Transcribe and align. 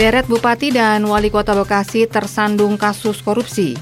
Deret 0.00 0.24
Bupati 0.24 0.72
dan 0.72 1.04
Wali 1.04 1.28
Kota 1.28 1.52
Bekasi 1.52 2.08
tersandung 2.08 2.80
kasus 2.80 3.20
korupsi. 3.20 3.76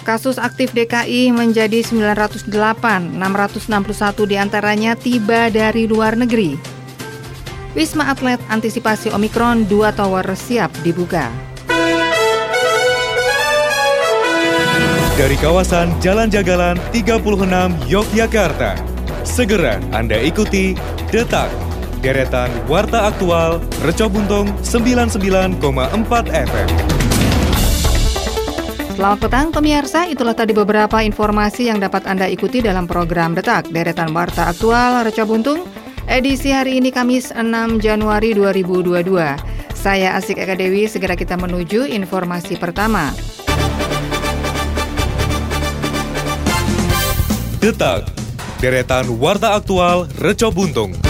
Kasus 0.00 0.40
aktif 0.40 0.72
DKI 0.72 1.28
menjadi 1.28 1.84
908, 1.84 2.48
661 2.48 4.24
di 4.24 4.36
antaranya 4.40 4.96
tiba 4.96 5.52
dari 5.52 5.84
luar 5.84 6.16
negeri. 6.16 6.56
Wisma 7.76 8.16
Atlet 8.16 8.40
antisipasi 8.48 9.12
Omikron, 9.12 9.68
dua 9.68 9.92
tower 9.92 10.24
siap 10.32 10.72
dibuka. 10.80 11.28
Dari 15.20 15.36
kawasan 15.36 16.00
Jalan 16.00 16.32
Jagalan 16.32 16.80
36 16.96 17.44
Yogyakarta, 17.92 18.80
segera 19.20 19.84
Anda 19.92 20.16
ikuti 20.16 20.72
Detak 21.12 21.63
deretan 22.04 22.52
Warta 22.68 23.08
Aktual 23.08 23.64
Reco 23.80 24.12
Buntung 24.12 24.52
99,4 24.60 25.56
FM. 26.28 26.68
Selamat 28.92 29.18
petang 29.24 29.48
pemirsa, 29.48 30.04
itulah 30.04 30.36
tadi 30.36 30.52
beberapa 30.52 31.00
informasi 31.00 31.72
yang 31.72 31.80
dapat 31.80 32.04
Anda 32.04 32.28
ikuti 32.28 32.60
dalam 32.60 32.84
program 32.84 33.32
Detak 33.32 33.72
Deretan 33.72 34.12
Warta 34.12 34.52
Aktual 34.52 35.00
Reco 35.08 35.24
Buntung 35.24 35.64
edisi 36.04 36.52
hari 36.52 36.76
ini 36.76 36.92
Kamis 36.92 37.32
6 37.32 37.80
Januari 37.80 38.36
2022. 38.36 39.08
Saya 39.72 40.12
Asik 40.20 40.36
Eka 40.36 40.60
Dewi, 40.60 40.84
segera 40.84 41.16
kita 41.16 41.40
menuju 41.40 41.88
informasi 41.88 42.60
pertama. 42.60 43.16
Detak, 47.64 48.04
deretan 48.60 49.08
Warta 49.16 49.56
Aktual 49.56 50.04
Reco 50.20 50.52
Buntung. 50.52 51.03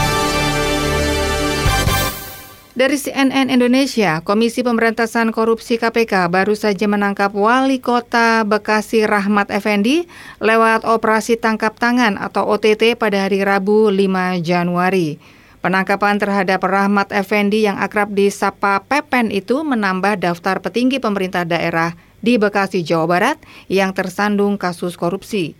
Dari 2.74 2.98
CNN 2.98 3.54
Indonesia, 3.54 4.18
Komisi 4.26 4.66
Pemberantasan 4.66 5.30
Korupsi 5.30 5.78
KPK 5.78 6.26
baru 6.26 6.58
saja 6.58 6.90
menangkap 6.90 7.30
Wali 7.30 7.78
Kota 7.78 8.42
Bekasi 8.42 9.06
Rahmat 9.06 9.54
Effendi 9.54 10.10
lewat 10.42 10.82
operasi 10.82 11.38
tangkap 11.38 11.78
tangan 11.78 12.18
atau 12.18 12.42
OTT 12.50 12.98
pada 12.98 13.30
hari 13.30 13.46
Rabu 13.46 13.94
5 13.94 14.42
Januari. 14.42 15.22
Penangkapan 15.62 16.18
terhadap 16.18 16.66
Rahmat 16.66 17.14
Effendi 17.14 17.62
yang 17.62 17.78
akrab 17.78 18.10
di 18.10 18.26
Sapa 18.34 18.82
Pepen 18.82 19.30
itu 19.30 19.62
menambah 19.62 20.18
daftar 20.18 20.58
petinggi 20.58 20.98
pemerintah 20.98 21.46
daerah 21.46 21.94
di 22.26 22.42
Bekasi, 22.42 22.82
Jawa 22.82 23.06
Barat 23.06 23.38
yang 23.70 23.94
tersandung 23.94 24.58
kasus 24.58 24.98
korupsi 24.98 25.54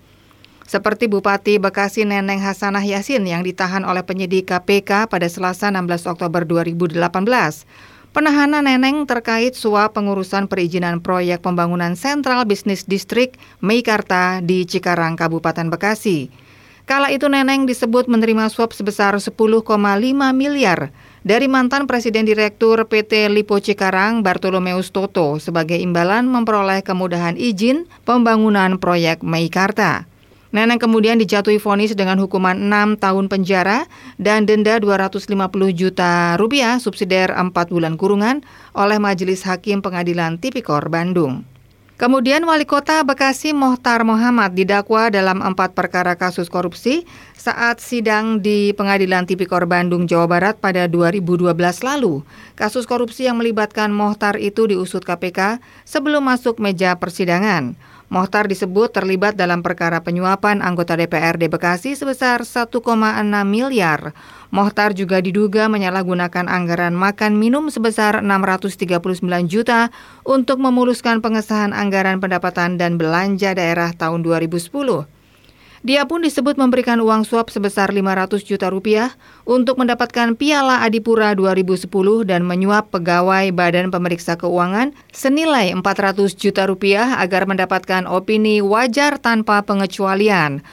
seperti 0.64 1.06
Bupati 1.08 1.60
Bekasi 1.60 2.08
Neneng 2.08 2.40
Hasanah 2.40 2.84
Yasin 2.84 3.24
yang 3.28 3.44
ditahan 3.44 3.84
oleh 3.84 4.02
penyidik 4.04 4.48
KPK 4.48 5.06
pada 5.08 5.28
Selasa 5.28 5.68
16 5.68 6.10
Oktober 6.10 6.44
2018. 6.48 6.96
Penahanan 8.14 8.62
Neneng 8.62 9.10
terkait 9.10 9.58
suap 9.58 9.98
pengurusan 9.98 10.46
perizinan 10.46 11.02
proyek 11.02 11.42
pembangunan 11.42 11.98
Sentral 11.98 12.46
Bisnis 12.46 12.86
Distrik 12.86 13.34
Meikarta 13.58 14.38
di 14.38 14.62
Cikarang, 14.62 15.18
Kabupaten 15.18 15.66
Bekasi. 15.66 16.30
Kala 16.86 17.10
itu 17.10 17.26
Neneng 17.26 17.66
disebut 17.66 18.06
menerima 18.06 18.52
suap 18.52 18.70
sebesar 18.70 19.18
10,5 19.18 19.34
miliar 20.30 20.94
dari 21.24 21.48
mantan 21.48 21.88
Presiden 21.88 22.28
Direktur 22.28 22.86
PT 22.86 23.32
Lipo 23.32 23.56
Cikarang 23.56 24.20
Bartolomeus 24.20 24.92
Toto 24.92 25.40
sebagai 25.40 25.80
imbalan 25.80 26.28
memperoleh 26.28 26.84
kemudahan 26.84 27.34
izin 27.34 27.88
pembangunan 28.06 28.76
proyek 28.76 29.24
Meikarta. 29.24 30.06
Neneng 30.54 30.78
kemudian 30.78 31.18
dijatuhi 31.18 31.58
vonis 31.58 31.98
dengan 31.98 32.14
hukuman 32.22 32.54
6 32.54 33.02
tahun 33.02 33.26
penjara 33.26 33.90
dan 34.22 34.46
denda 34.46 34.78
250 34.78 35.26
juta 35.74 36.38
rupiah 36.38 36.78
subsidiar 36.78 37.34
4 37.34 37.50
bulan 37.74 37.98
kurungan 37.98 38.38
oleh 38.70 39.02
Majelis 39.02 39.42
Hakim 39.42 39.82
Pengadilan 39.82 40.38
Tipikor 40.38 40.86
Bandung. 40.86 41.42
Kemudian 41.98 42.46
Wali 42.46 42.66
Kota 42.70 43.02
Bekasi 43.02 43.50
Mohtar 43.50 44.06
Muhammad 44.06 44.54
didakwa 44.54 45.10
dalam 45.10 45.42
empat 45.42 45.74
perkara 45.74 46.14
kasus 46.14 46.46
korupsi 46.46 47.02
saat 47.34 47.82
sidang 47.82 48.38
di 48.38 48.70
Pengadilan 48.78 49.26
Tipikor 49.26 49.66
Bandung, 49.66 50.06
Jawa 50.06 50.30
Barat 50.30 50.54
pada 50.58 50.86
2012 50.86 51.50
lalu. 51.82 52.22
Kasus 52.54 52.86
korupsi 52.86 53.26
yang 53.26 53.42
melibatkan 53.42 53.90
Mohtar 53.90 54.38
itu 54.38 54.70
diusut 54.70 55.02
KPK 55.02 55.58
sebelum 55.82 56.26
masuk 56.30 56.62
meja 56.62 56.94
persidangan. 56.98 57.74
Mohtar 58.12 58.50
disebut 58.52 58.92
terlibat 58.92 59.32
dalam 59.34 59.64
perkara 59.64 60.04
penyuapan 60.04 60.60
anggota 60.60 60.92
DPRD 60.92 61.48
Bekasi 61.48 61.96
sebesar 61.96 62.44
1,6 62.44 62.68
miliar. 63.48 64.12
Mohtar 64.52 64.92
juga 64.92 65.24
diduga 65.24 65.72
menyalahgunakan 65.72 66.46
anggaran 66.46 66.92
makan 66.92 67.40
minum 67.40 67.72
sebesar 67.72 68.20
639 68.20 69.24
juta 69.48 69.88
untuk 70.22 70.60
memuluskan 70.60 71.24
pengesahan 71.24 71.72
anggaran 71.72 72.20
pendapatan 72.20 72.76
dan 72.76 73.00
belanja 73.00 73.56
daerah 73.56 73.90
tahun 73.96 74.20
2010. 74.20 75.13
Dia 75.84 76.08
pun 76.08 76.24
disebut 76.24 76.56
memberikan 76.56 76.96
uang 76.96 77.28
suap 77.28 77.52
sebesar 77.52 77.92
500 77.92 78.40
juta 78.40 78.72
rupiah 78.72 79.12
untuk 79.44 79.76
mendapatkan 79.76 80.32
Piala 80.32 80.80
Adipura 80.80 81.36
2010 81.36 81.92
dan 82.24 82.40
menyuap 82.40 82.88
pegawai 82.88 83.52
Badan 83.52 83.92
Pemeriksa 83.92 84.40
Keuangan 84.40 84.96
senilai 85.12 85.76
400 85.76 86.40
juta 86.40 86.64
rupiah 86.64 87.20
agar 87.20 87.44
mendapatkan 87.44 88.08
opini 88.08 88.64
wajar 88.64 89.20
tanpa 89.20 89.60
pengecualian. 89.60 90.64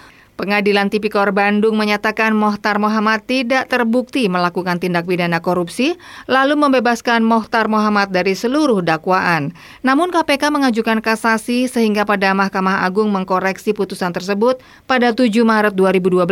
Pengadilan 0.42 0.90
Tipikor 0.90 1.38
Bandung 1.38 1.78
menyatakan 1.78 2.34
Mohtar 2.34 2.82
Muhammad 2.82 3.22
tidak 3.30 3.70
terbukti 3.70 4.26
melakukan 4.26 4.82
tindak 4.82 5.06
pidana 5.06 5.38
korupsi, 5.38 6.02
lalu 6.26 6.58
membebaskan 6.58 7.22
Mohtar 7.22 7.70
Muhammad 7.70 8.10
dari 8.10 8.34
seluruh 8.34 8.82
dakwaan. 8.82 9.54
Namun 9.86 10.10
KPK 10.10 10.50
mengajukan 10.50 10.98
kasasi 11.06 11.70
sehingga 11.70 12.10
pada 12.10 12.34
Mahkamah 12.34 12.82
Agung 12.82 13.14
mengkoreksi 13.14 13.78
putusan 13.78 14.18
tersebut 14.18 14.58
pada 14.90 15.14
7 15.14 15.30
Maret 15.46 15.78
2012. 15.78 16.26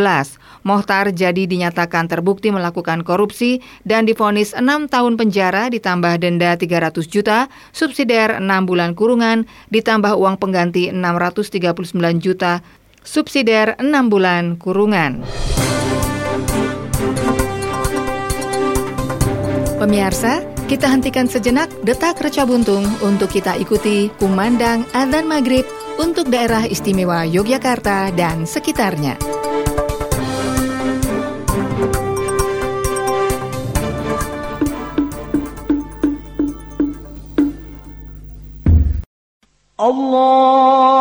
Mohtar 0.66 1.14
jadi 1.14 1.46
dinyatakan 1.46 2.09
terbukti 2.09 2.50
melakukan 2.50 3.06
korupsi 3.06 3.62
dan 3.86 4.09
difonis 4.09 4.58
6 4.58 4.90
tahun 4.90 5.22
penjara 5.22 5.70
ditambah 5.70 6.18
denda 6.18 6.58
300 6.58 7.06
juta, 7.06 7.46
subsidiar 7.78 8.41
6 8.41 8.66
bulan 8.66 8.97
kurungan, 8.97 9.46
ditambah 9.70 10.18
uang 10.18 10.41
pengganti 10.41 10.90
639 10.90 12.18
juta 12.18 12.66
subsidiar 13.09 13.74
6 13.81 13.90
bulan 14.06 14.62
kurungan. 14.62 15.25
Pemirsa, 19.81 20.46
kita 20.70 20.86
hentikan 20.86 21.25
sejenak 21.25 21.74
detak 21.81 22.22
reca 22.22 22.46
buntung 22.46 22.86
untuk 23.02 23.34
kita 23.34 23.58
ikuti 23.58 24.14
kumandang 24.22 24.86
adzan 24.94 25.25
maghrib 25.25 25.66
untuk 25.97 26.30
daerah 26.30 26.70
istimewa 26.70 27.25
Yogyakarta 27.25 28.14
dan 28.14 28.46
sekitarnya. 28.46 29.18
Allahu 39.80 40.99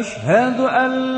أشهد 0.00 0.60
أن 0.60 1.15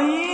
Aí 0.00 0.29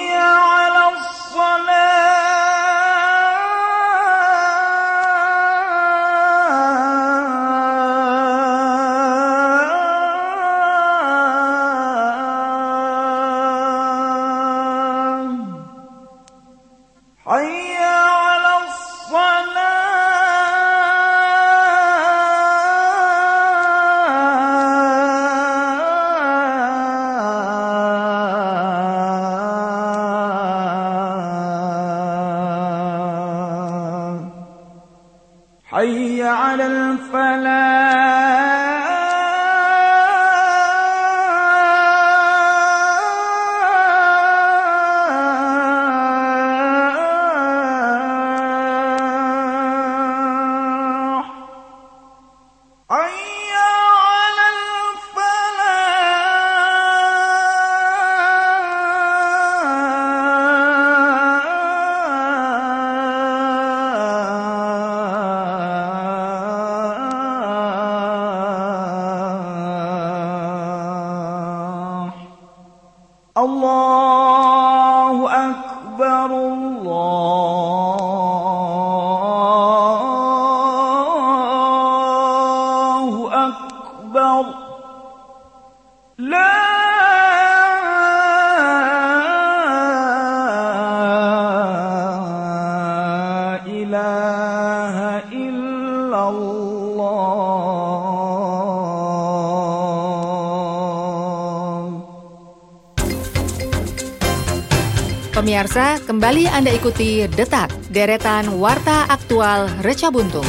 Pemirsa, 105.36 106.00
kembali 106.00 106.48
Anda 106.48 106.72
ikuti 106.72 107.28
Detak, 107.28 107.68
deretan 107.92 108.56
Warta 108.56 109.04
Aktual 109.04 109.68
Reca 109.84 110.08
Buntung. 110.08 110.48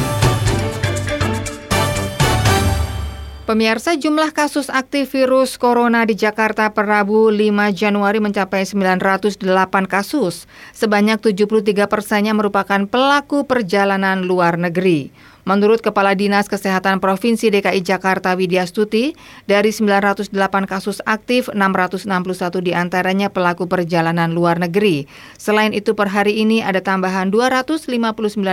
Pemirsa, 3.44 4.00
jumlah 4.00 4.32
kasus 4.32 4.72
aktif 4.72 5.12
virus 5.12 5.60
corona 5.60 6.08
di 6.08 6.16
Jakarta 6.16 6.72
per 6.72 6.88
Rabu 6.88 7.28
5 7.28 7.68
Januari 7.76 8.16
mencapai 8.16 8.64
908 8.64 9.44
kasus. 9.84 10.48
Sebanyak 10.72 11.20
73 11.20 11.84
persennya 11.84 12.32
merupakan 12.32 12.88
pelaku 12.88 13.44
perjalanan 13.44 14.24
luar 14.24 14.56
negeri. 14.56 15.12
Menurut 15.48 15.80
Kepala 15.80 16.12
Dinas 16.12 16.44
Kesehatan 16.44 17.00
Provinsi 17.00 17.48
DKI 17.48 17.80
Jakarta 17.80 18.36
Widya 18.36 18.68
Stuti, 18.68 19.16
dari 19.48 19.72
908 19.72 20.28
kasus 20.68 21.00
aktif, 21.08 21.48
661 21.56 22.60
di 22.60 22.76
antaranya 22.76 23.32
pelaku 23.32 23.64
perjalanan 23.64 24.36
luar 24.36 24.60
negeri. 24.60 25.08
Selain 25.40 25.72
itu 25.72 25.96
per 25.96 26.12
hari 26.12 26.44
ini 26.44 26.60
ada 26.60 26.84
tambahan 26.84 27.32
259 27.32 27.88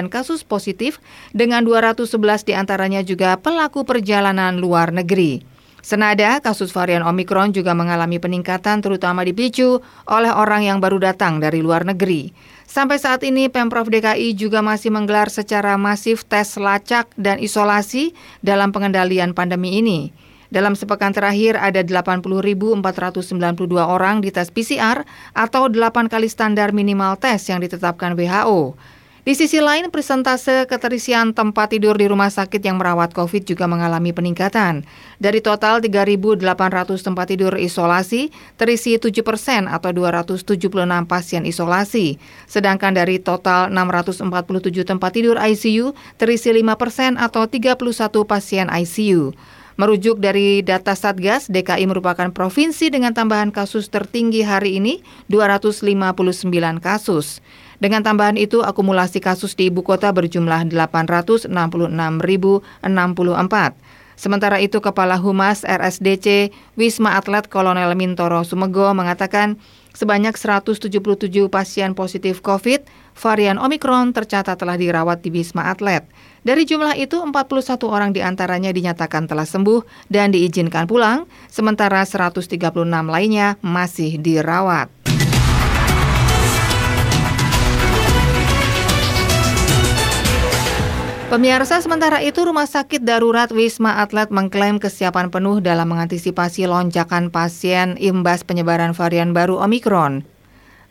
kasus 0.08 0.48
positif 0.48 1.04
dengan 1.36 1.68
211 1.68 2.48
di 2.48 2.56
antaranya 2.56 3.04
juga 3.04 3.36
pelaku 3.44 3.84
perjalanan 3.84 4.56
luar 4.64 4.96
negeri. 4.96 5.55
Senada, 5.86 6.42
kasus 6.42 6.74
varian 6.74 7.06
Omikron 7.06 7.54
juga 7.54 7.78
mengalami 7.78 8.18
peningkatan 8.18 8.82
terutama 8.82 9.22
dipicu 9.22 9.86
oleh 10.10 10.34
orang 10.34 10.66
yang 10.66 10.82
baru 10.82 10.98
datang 10.98 11.38
dari 11.38 11.62
luar 11.62 11.86
negeri. 11.86 12.34
Sampai 12.66 12.98
saat 12.98 13.22
ini, 13.22 13.54
Pemprov 13.54 13.94
DKI 13.94 14.34
juga 14.34 14.66
masih 14.66 14.90
menggelar 14.90 15.30
secara 15.30 15.78
masif 15.78 16.26
tes 16.26 16.58
lacak 16.58 17.14
dan 17.22 17.38
isolasi 17.38 18.18
dalam 18.42 18.74
pengendalian 18.74 19.38
pandemi 19.38 19.78
ini. 19.78 20.10
Dalam 20.50 20.74
sepekan 20.74 21.14
terakhir 21.14 21.54
ada 21.54 21.86
80.492 21.86 22.82
orang 23.78 24.26
dites 24.26 24.50
PCR 24.50 25.06
atau 25.38 25.70
8 25.70 26.10
kali 26.10 26.26
standar 26.26 26.74
minimal 26.74 27.14
tes 27.22 27.46
yang 27.46 27.62
ditetapkan 27.62 28.18
WHO. 28.18 28.74
Di 29.26 29.34
sisi 29.34 29.58
lain, 29.58 29.90
presentase 29.90 30.70
keterisian 30.70 31.34
tempat 31.34 31.74
tidur 31.74 31.98
di 31.98 32.06
rumah 32.06 32.30
sakit 32.30 32.62
yang 32.62 32.78
merawat 32.78 33.10
COVID 33.10 33.42
juga 33.42 33.66
mengalami 33.66 34.14
peningkatan. 34.14 34.86
Dari 35.18 35.42
total 35.42 35.82
3.800 35.82 36.46
tempat 37.02 37.34
tidur 37.34 37.58
isolasi, 37.58 38.30
terisi 38.54 39.02
7 39.02 39.26
persen 39.26 39.66
atau 39.66 39.90
276 39.90 40.70
pasien 41.10 41.42
isolasi. 41.42 42.22
Sedangkan 42.46 42.94
dari 42.94 43.18
total 43.18 43.74
647 43.74 44.86
tempat 44.86 45.18
tidur 45.18 45.42
ICU, 45.42 45.98
terisi 46.22 46.54
5 46.54 46.78
persen 46.78 47.18
atau 47.18 47.50
31 47.50 48.30
pasien 48.30 48.70
ICU. 48.70 49.34
Merujuk 49.82 50.22
dari 50.22 50.62
data 50.62 50.94
Satgas, 50.94 51.50
DKI 51.50 51.90
merupakan 51.90 52.30
provinsi 52.30 52.94
dengan 52.94 53.18
tambahan 53.18 53.50
kasus 53.50 53.90
tertinggi 53.90 54.46
hari 54.46 54.78
ini, 54.78 55.02
259 55.34 56.14
kasus. 56.78 57.42
Dengan 57.80 58.02
tambahan 58.04 58.40
itu, 58.40 58.64
akumulasi 58.64 59.20
kasus 59.20 59.56
di 59.56 59.68
ibu 59.68 59.84
kota 59.84 60.12
berjumlah 60.16 60.72
866.064. 60.72 61.52
Sementara 64.16 64.64
itu, 64.64 64.80
Kepala 64.80 65.20
Humas 65.20 65.68
RSDC 65.68 66.56
Wisma 66.80 67.20
Atlet 67.20 67.52
Kolonel 67.52 67.92
Mintoro 68.00 68.48
Sumego 68.48 68.96
mengatakan 68.96 69.60
sebanyak 69.92 70.40
177 70.40 70.88
pasien 71.52 71.92
positif 71.92 72.40
COVID 72.40 72.88
varian 73.12 73.60
Omikron 73.60 74.16
tercatat 74.16 74.56
telah 74.56 74.80
dirawat 74.80 75.20
di 75.20 75.36
Wisma 75.36 75.68
Atlet. 75.68 76.08
Dari 76.48 76.64
jumlah 76.64 76.96
itu, 76.96 77.20
41 77.20 77.92
orang 77.92 78.16
di 78.16 78.24
antaranya 78.24 78.72
dinyatakan 78.72 79.28
telah 79.28 79.44
sembuh 79.44 80.08
dan 80.08 80.32
diizinkan 80.32 80.88
pulang, 80.88 81.28
sementara 81.52 82.00
136 82.08 82.56
lainnya 83.12 83.60
masih 83.60 84.16
dirawat. 84.16 84.95
Pemirsa, 91.36 91.84
sementara 91.84 92.24
itu 92.24 92.48
Rumah 92.48 92.64
Sakit 92.64 93.04
Darurat 93.04 93.52
Wisma 93.52 94.00
Atlet 94.00 94.32
mengklaim 94.32 94.80
kesiapan 94.80 95.28
penuh 95.28 95.60
dalam 95.60 95.92
mengantisipasi 95.92 96.64
lonjakan 96.64 97.28
pasien 97.28 98.00
imbas 98.00 98.48
penyebaran 98.48 98.96
varian 98.96 99.36
baru 99.36 99.60
Omikron. 99.60 100.24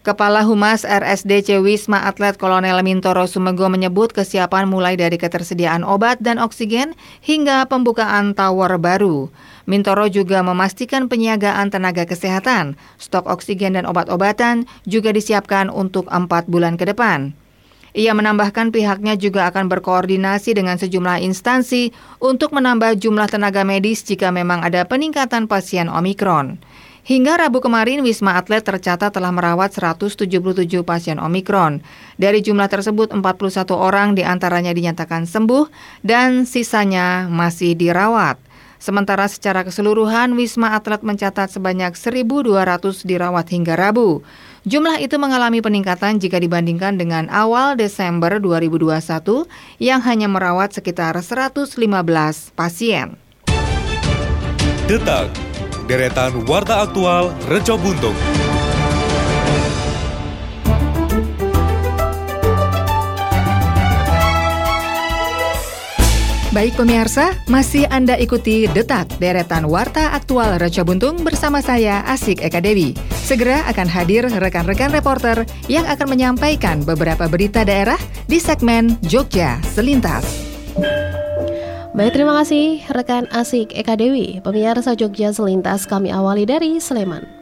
Kepala 0.05 0.45
Humas 0.45 0.85
RSDC 0.85 1.65
Wisma 1.65 2.05
Atlet 2.05 2.37
Kolonel 2.37 2.77
Mintoro 2.85 3.25
Sumego 3.25 3.73
menyebut 3.73 4.13
kesiapan 4.13 4.69
mulai 4.69 5.01
dari 5.01 5.17
ketersediaan 5.17 5.81
obat 5.81 6.21
dan 6.21 6.37
oksigen 6.37 6.93
hingga 7.25 7.65
pembukaan 7.65 8.37
tower 8.37 8.77
baru. 8.77 9.33
Mintoro 9.65 10.13
juga 10.13 10.45
memastikan 10.45 11.09
penyiagaan 11.09 11.73
tenaga 11.73 12.05
kesehatan, 12.05 12.77
stok 13.01 13.33
oksigen 13.33 13.81
dan 13.81 13.89
obat-obatan 13.89 14.69
juga 14.85 15.09
disiapkan 15.09 15.73
untuk 15.73 16.05
empat 16.13 16.53
bulan 16.53 16.77
ke 16.77 16.85
depan. 16.85 17.33
Ia 17.95 18.11
menambahkan 18.11 18.75
pihaknya 18.75 19.15
juga 19.15 19.47
akan 19.55 19.71
berkoordinasi 19.71 20.59
dengan 20.59 20.75
sejumlah 20.75 21.23
instansi 21.23 21.95
untuk 22.19 22.51
menambah 22.51 22.99
jumlah 22.99 23.31
tenaga 23.31 23.63
medis 23.63 24.03
jika 24.03 24.35
memang 24.35 24.67
ada 24.67 24.83
peningkatan 24.83 25.47
pasien 25.47 25.87
Omikron. 25.87 26.59
Hingga 27.07 27.37
Rabu 27.37 27.63
kemarin, 27.63 28.03
Wisma 28.03 28.35
Atlet 28.35 28.67
tercatat 28.67 29.15
telah 29.15 29.31
merawat 29.31 29.77
177 29.79 30.27
pasien 30.83 31.23
Omikron. 31.23 31.87
Dari 32.19 32.43
jumlah 32.43 32.67
tersebut, 32.67 33.15
41 33.15 33.79
orang 33.79 34.19
di 34.19 34.27
antaranya 34.27 34.75
dinyatakan 34.75 35.29
sembuh 35.29 35.71
dan 36.03 36.51
sisanya 36.51 37.31
masih 37.31 37.79
dirawat. 37.79 38.43
Sementara 38.83 39.31
secara 39.31 39.63
keseluruhan, 39.63 40.35
Wisma 40.35 40.75
Atlet 40.75 41.01
mencatat 41.01 41.53
sebanyak 41.53 41.95
1.200 41.95 43.07
dirawat 43.07 43.47
hingga 43.55 43.79
Rabu. 43.79 44.25
Jumlah 44.65 44.97
itu 44.97 45.21
mengalami 45.21 45.61
peningkatan 45.61 46.17
jika 46.17 46.41
dibandingkan 46.41 46.97
dengan 46.97 47.29
awal 47.29 47.77
Desember 47.77 48.41
2021 48.41 49.45
yang 49.77 50.01
hanya 50.01 50.25
merawat 50.25 50.73
sekitar 50.73 51.13
115 51.21 51.77
pasien. 52.57 53.21
Detak, 54.89 55.29
deretan 55.85 56.49
Warta 56.49 56.81
Aktual 56.81 57.37
Rejo 57.45 57.77
Buntung. 57.77 58.17
Baik 66.55 66.79
pemirsa, 66.79 67.35
masih 67.51 67.83
Anda 67.91 68.15
ikuti 68.15 68.71
Detak 68.71 69.19
Deretan 69.19 69.67
Warta 69.67 70.15
Aktual 70.15 70.55
Reca 70.63 70.87
Buntung 70.87 71.27
bersama 71.27 71.59
saya 71.59 72.07
Asik 72.07 72.39
Eka 72.39 72.63
Dewi. 72.63 72.95
Segera 73.11 73.67
akan 73.67 73.91
hadir 73.91 74.23
rekan-rekan 74.31 74.95
reporter 74.95 75.43
yang 75.67 75.83
akan 75.83 76.15
menyampaikan 76.15 76.79
beberapa 76.87 77.27
berita 77.27 77.67
daerah 77.67 77.99
di 78.31 78.39
segmen 78.39 78.95
Jogja 79.03 79.59
Selintas. 79.75 80.23
Baik, 81.91 82.15
terima 82.15 82.39
kasih 82.39 82.87
rekan 82.87 83.27
Asik 83.35 83.75
Eka 83.75 83.99
Dewi. 83.99 84.39
Pemirsa 84.39 84.95
Jogja 84.95 85.35
Selintas 85.35 85.91
kami 85.91 86.15
awali 86.15 86.47
dari 86.47 86.79
Sleman. 86.79 87.34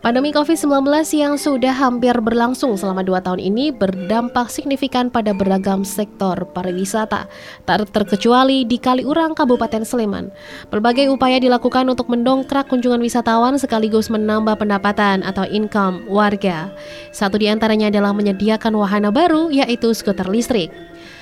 Pandemi 0.00 0.32
COVID-19 0.32 0.88
yang 1.12 1.36
sudah 1.36 1.76
hampir 1.76 2.16
berlangsung 2.24 2.72
selama 2.72 3.04
dua 3.04 3.20
tahun 3.20 3.36
ini 3.36 3.68
berdampak 3.68 4.48
signifikan 4.48 5.12
pada 5.12 5.36
beragam 5.36 5.84
sektor 5.84 6.48
pariwisata, 6.56 7.28
tak 7.68 7.84
terkecuali 7.92 8.64
di 8.64 8.80
Kaliurang, 8.80 9.36
Kabupaten 9.36 9.84
Sleman. 9.84 10.32
Berbagai 10.72 11.12
upaya 11.12 11.36
dilakukan 11.36 11.84
untuk 11.84 12.08
mendongkrak 12.08 12.72
kunjungan 12.72 12.96
wisatawan 12.96 13.60
sekaligus 13.60 14.08
menambah 14.08 14.56
pendapatan 14.56 15.20
atau 15.20 15.44
income 15.44 16.08
warga. 16.08 16.72
Satu 17.12 17.36
di 17.36 17.52
antaranya 17.52 17.92
adalah 17.92 18.16
menyediakan 18.16 18.72
wahana 18.80 19.12
baru 19.12 19.52
yaitu 19.52 19.92
skuter 19.92 20.32
listrik. 20.32 20.72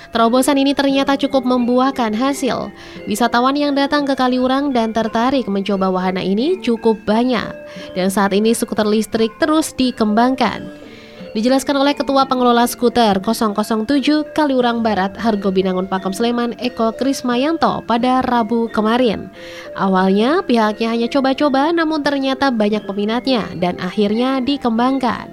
Terobosan 0.08 0.56
ini 0.56 0.72
ternyata 0.72 1.20
cukup 1.20 1.44
membuahkan 1.44 2.16
hasil. 2.16 2.72
Wisatawan 3.04 3.52
yang 3.52 3.76
datang 3.76 4.08
ke 4.08 4.16
Kaliurang 4.16 4.72
dan 4.72 4.96
tertarik 4.96 5.44
mencoba 5.44 5.92
wahana 5.92 6.24
ini 6.24 6.56
cukup 6.64 6.96
banyak. 7.04 7.52
Dan 7.92 8.08
saat 8.08 8.32
ini 8.32 8.56
skuter 8.56 8.88
listrik 8.88 9.36
terus 9.36 9.76
dikembangkan. 9.76 10.88
Dijelaskan 11.36 11.76
oleh 11.76 11.92
Ketua 11.92 12.24
Pengelola 12.24 12.64
Skuter 12.64 13.20
007 13.20 14.32
Kaliurang 14.32 14.80
Barat 14.80 15.12
Hargo 15.20 15.52
Binangun 15.52 15.84
Pakem 15.84 16.16
Sleman 16.16 16.56
Eko 16.56 16.88
Krismayanto 16.96 17.84
pada 17.84 18.24
Rabu 18.24 18.72
kemarin. 18.72 19.28
Awalnya 19.76 20.40
pihaknya 20.40 20.88
hanya 20.88 21.06
coba-coba 21.12 21.68
namun 21.68 22.00
ternyata 22.00 22.48
banyak 22.48 22.80
peminatnya 22.88 23.44
dan 23.60 23.76
akhirnya 23.76 24.40
dikembangkan. 24.40 25.28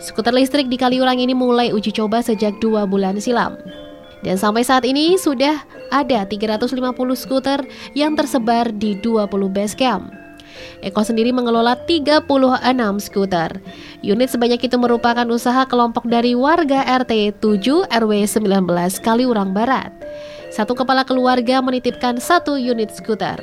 Skuter 0.00 0.32
listrik 0.32 0.72
di 0.72 0.80
Kaliurang 0.80 1.20
ini 1.20 1.36
mulai 1.36 1.68
uji 1.68 1.92
coba 1.92 2.24
sejak 2.24 2.56
dua 2.58 2.88
bulan 2.88 3.20
silam. 3.20 3.60
Dan 4.24 4.40
sampai 4.40 4.64
saat 4.64 4.84
ini 4.88 5.20
sudah 5.20 5.60
ada 5.92 6.24
350 6.24 6.76
skuter 7.14 7.60
yang 7.92 8.16
tersebar 8.16 8.72
di 8.72 8.96
20 8.98 9.28
base 9.52 9.76
camp. 9.76 10.08
Eko 10.80 11.04
sendiri 11.04 11.32
mengelola 11.32 11.76
36 11.76 12.24
skuter. 13.00 13.60
Unit 14.00 14.28
sebanyak 14.28 14.60
itu 14.60 14.76
merupakan 14.80 15.24
usaha 15.28 15.64
kelompok 15.68 16.08
dari 16.08 16.32
warga 16.32 16.84
RT 17.04 17.40
7 17.40 17.88
RW 17.92 18.12
19 18.24 19.04
Kaliurang 19.04 19.52
Barat. 19.52 19.92
Satu 20.52 20.72
kepala 20.72 21.04
keluarga 21.04 21.60
menitipkan 21.60 22.16
satu 22.16 22.56
unit 22.56 22.88
skuter. 22.92 23.36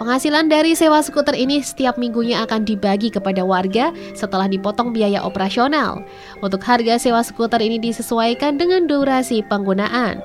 Penghasilan 0.00 0.48
dari 0.48 0.72
sewa 0.72 1.04
skuter 1.04 1.36
ini 1.36 1.60
setiap 1.60 2.00
minggunya 2.00 2.40
akan 2.48 2.64
dibagi 2.64 3.12
kepada 3.12 3.44
warga 3.44 3.92
setelah 4.16 4.48
dipotong 4.48 4.96
biaya 4.96 5.20
operasional. 5.20 6.00
Untuk 6.40 6.64
harga 6.64 6.96
sewa 6.96 7.20
skuter 7.20 7.60
ini 7.60 7.76
disesuaikan 7.78 8.56
dengan 8.56 8.88
durasi 8.88 9.44
penggunaan. 9.46 10.18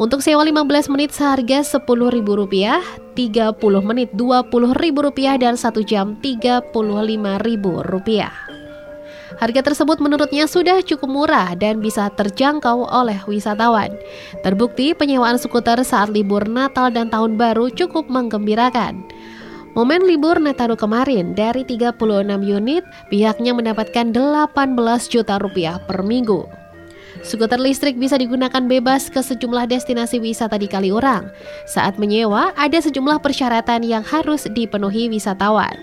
Untuk 0.00 0.24
sewa 0.24 0.48
15 0.48 0.88
menit 0.88 1.12
seharga 1.12 1.60
Rp10.000, 1.60 2.80
30 3.12 3.84
menit 3.84 4.08
Rp20.000 4.16 5.36
dan 5.36 5.60
1 5.60 5.76
jam 5.84 6.16
Rp35.000. 6.24 8.59
Harga 9.40 9.72
tersebut 9.72 10.04
menurutnya 10.04 10.44
sudah 10.44 10.84
cukup 10.84 11.08
murah 11.08 11.56
dan 11.56 11.80
bisa 11.80 12.12
terjangkau 12.12 12.84
oleh 12.92 13.16
wisatawan. 13.24 13.88
Terbukti 14.44 14.92
penyewaan 14.92 15.40
skuter 15.40 15.80
saat 15.80 16.12
libur 16.12 16.44
Natal 16.44 16.92
dan 16.92 17.08
Tahun 17.08 17.40
Baru 17.40 17.72
cukup 17.72 18.04
menggembirakan. 18.12 19.00
Momen 19.72 20.04
libur 20.04 20.36
Nataru 20.36 20.76
kemarin 20.76 21.32
dari 21.32 21.64
36 21.64 21.96
unit, 22.44 22.84
pihaknya 23.08 23.56
mendapatkan 23.56 24.12
18 24.12 24.52
juta 25.08 25.40
rupiah 25.40 25.80
per 25.88 26.04
minggu. 26.04 26.44
Skuter 27.24 27.60
listrik 27.60 27.96
bisa 27.96 28.20
digunakan 28.20 28.64
bebas 28.64 29.08
ke 29.08 29.24
sejumlah 29.24 29.68
destinasi 29.68 30.20
wisata 30.20 30.60
di 30.60 30.68
Kaliurang. 30.68 31.32
Saat 31.64 31.96
menyewa, 31.96 32.52
ada 32.56 32.76
sejumlah 32.76 33.24
persyaratan 33.24 33.88
yang 33.88 34.04
harus 34.04 34.44
dipenuhi 34.52 35.08
wisatawan. 35.08 35.76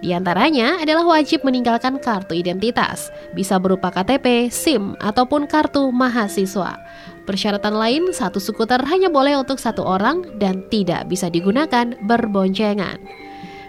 Di 0.00 0.16
antaranya 0.16 0.80
adalah 0.80 1.04
wajib 1.04 1.44
meninggalkan 1.44 2.00
kartu 2.00 2.32
identitas, 2.32 3.12
bisa 3.36 3.60
berupa 3.60 3.92
KTP, 3.92 4.48
SIM, 4.48 4.96
ataupun 4.96 5.44
kartu 5.44 5.92
mahasiswa. 5.92 6.80
Persyaratan 7.28 7.76
lain, 7.76 8.02
satu 8.16 8.40
skuter 8.40 8.80
hanya 8.88 9.12
boleh 9.12 9.36
untuk 9.36 9.60
satu 9.60 9.84
orang 9.84 10.24
dan 10.40 10.64
tidak 10.72 11.04
bisa 11.04 11.28
digunakan 11.28 11.92
berboncengan. 12.08 12.96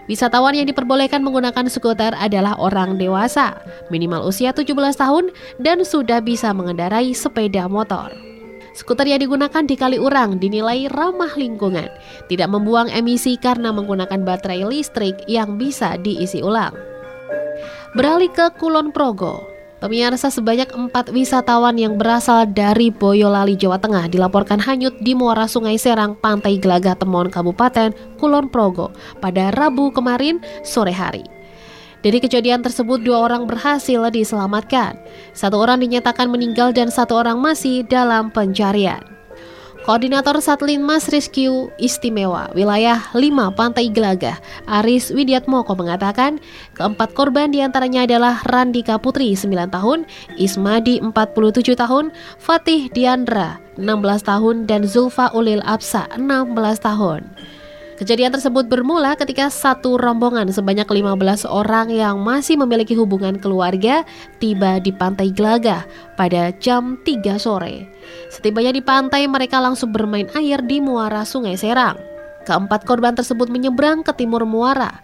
Wisatawan 0.08 0.56
yang 0.56 0.66
diperbolehkan 0.66 1.20
menggunakan 1.20 1.68
skuter 1.68 2.16
adalah 2.16 2.56
orang 2.58 2.96
dewasa, 2.96 3.60
minimal 3.92 4.26
usia 4.26 4.50
17 4.56 4.72
tahun 4.98 5.30
dan 5.60 5.84
sudah 5.84 6.24
bisa 6.24 6.50
mengendarai 6.56 7.12
sepeda 7.12 7.68
motor. 7.68 8.31
Skuter 8.72 9.04
yang 9.04 9.20
digunakan 9.20 9.62
di 9.68 9.76
Kaliurang 9.76 10.40
dinilai 10.40 10.88
ramah 10.88 11.36
lingkungan, 11.36 11.92
tidak 12.32 12.48
membuang 12.48 12.88
emisi 12.88 13.36
karena 13.36 13.68
menggunakan 13.68 14.24
baterai 14.24 14.64
listrik 14.64 15.20
yang 15.28 15.60
bisa 15.60 16.00
diisi 16.00 16.40
ulang. 16.40 16.72
Beralih 17.92 18.32
ke 18.32 18.48
Kulon 18.56 18.88
Progo, 18.88 19.52
Pemirsa 19.82 20.30
sebanyak 20.30 20.70
empat 20.78 21.10
wisatawan 21.10 21.74
yang 21.74 21.98
berasal 21.98 22.46
dari 22.46 22.94
Boyolali, 22.94 23.58
Jawa 23.58 23.82
Tengah 23.82 24.06
dilaporkan 24.06 24.62
hanyut 24.62 24.94
di 25.02 25.10
muara 25.10 25.50
Sungai 25.50 25.74
Serang, 25.74 26.14
Pantai 26.14 26.54
Gelagah 26.62 26.94
Temon, 26.94 27.26
Kabupaten 27.26 27.90
Kulon 28.22 28.46
Progo 28.46 28.94
pada 29.18 29.50
Rabu 29.50 29.90
kemarin 29.90 30.38
sore 30.62 30.94
hari. 30.94 31.26
Dari 32.02 32.18
kejadian 32.18 32.66
tersebut, 32.66 32.98
dua 33.06 33.22
orang 33.30 33.46
berhasil 33.46 34.02
diselamatkan. 34.10 34.98
Satu 35.32 35.62
orang 35.62 35.78
dinyatakan 35.78 36.26
meninggal 36.26 36.74
dan 36.74 36.90
satu 36.90 37.14
orang 37.22 37.38
masih 37.38 37.86
dalam 37.86 38.34
pencarian. 38.34 39.12
Koordinator 39.82 40.38
Satlinmas 40.38 41.10
Rescue 41.10 41.66
Istimewa 41.74 42.46
Wilayah 42.54 43.02
5 43.18 43.58
Pantai 43.58 43.90
Gelagah, 43.90 44.38
Aris 44.78 45.10
Widiatmoko 45.10 45.74
mengatakan 45.74 46.38
keempat 46.78 47.18
korban 47.18 47.50
di 47.50 47.58
antaranya 47.58 48.06
adalah 48.06 48.38
Randika 48.46 49.02
Putri 49.02 49.34
9 49.34 49.50
tahun, 49.74 50.06
Ismadi 50.38 51.02
47 51.02 51.74
tahun, 51.74 52.14
Fatih 52.38 52.94
Diandra 52.94 53.58
16 53.74 54.22
tahun, 54.22 54.70
dan 54.70 54.86
Zulfa 54.86 55.34
Ulil 55.34 55.58
Absa 55.66 56.06
16 56.14 56.54
tahun. 56.78 57.26
Kejadian 58.02 58.34
tersebut 58.34 58.66
bermula 58.66 59.14
ketika 59.14 59.46
satu 59.46 59.94
rombongan 59.94 60.50
sebanyak 60.50 60.90
15 60.90 61.46
orang 61.46 61.86
yang 61.86 62.18
masih 62.18 62.58
memiliki 62.58 62.98
hubungan 62.98 63.38
keluarga 63.38 64.02
tiba 64.42 64.82
di 64.82 64.90
Pantai 64.90 65.30
Gelagah 65.30 65.86
pada 66.18 66.50
jam 66.58 66.98
3 67.06 67.38
sore. 67.38 67.86
Setibanya 68.26 68.74
di 68.74 68.82
pantai, 68.82 69.30
mereka 69.30 69.62
langsung 69.62 69.94
bermain 69.94 70.26
air 70.34 70.58
di 70.66 70.82
muara 70.82 71.22
Sungai 71.22 71.54
Serang. 71.54 71.94
Keempat 72.42 72.82
korban 72.90 73.14
tersebut 73.14 73.46
menyeberang 73.46 74.02
ke 74.02 74.10
timur 74.18 74.42
muara. 74.42 74.98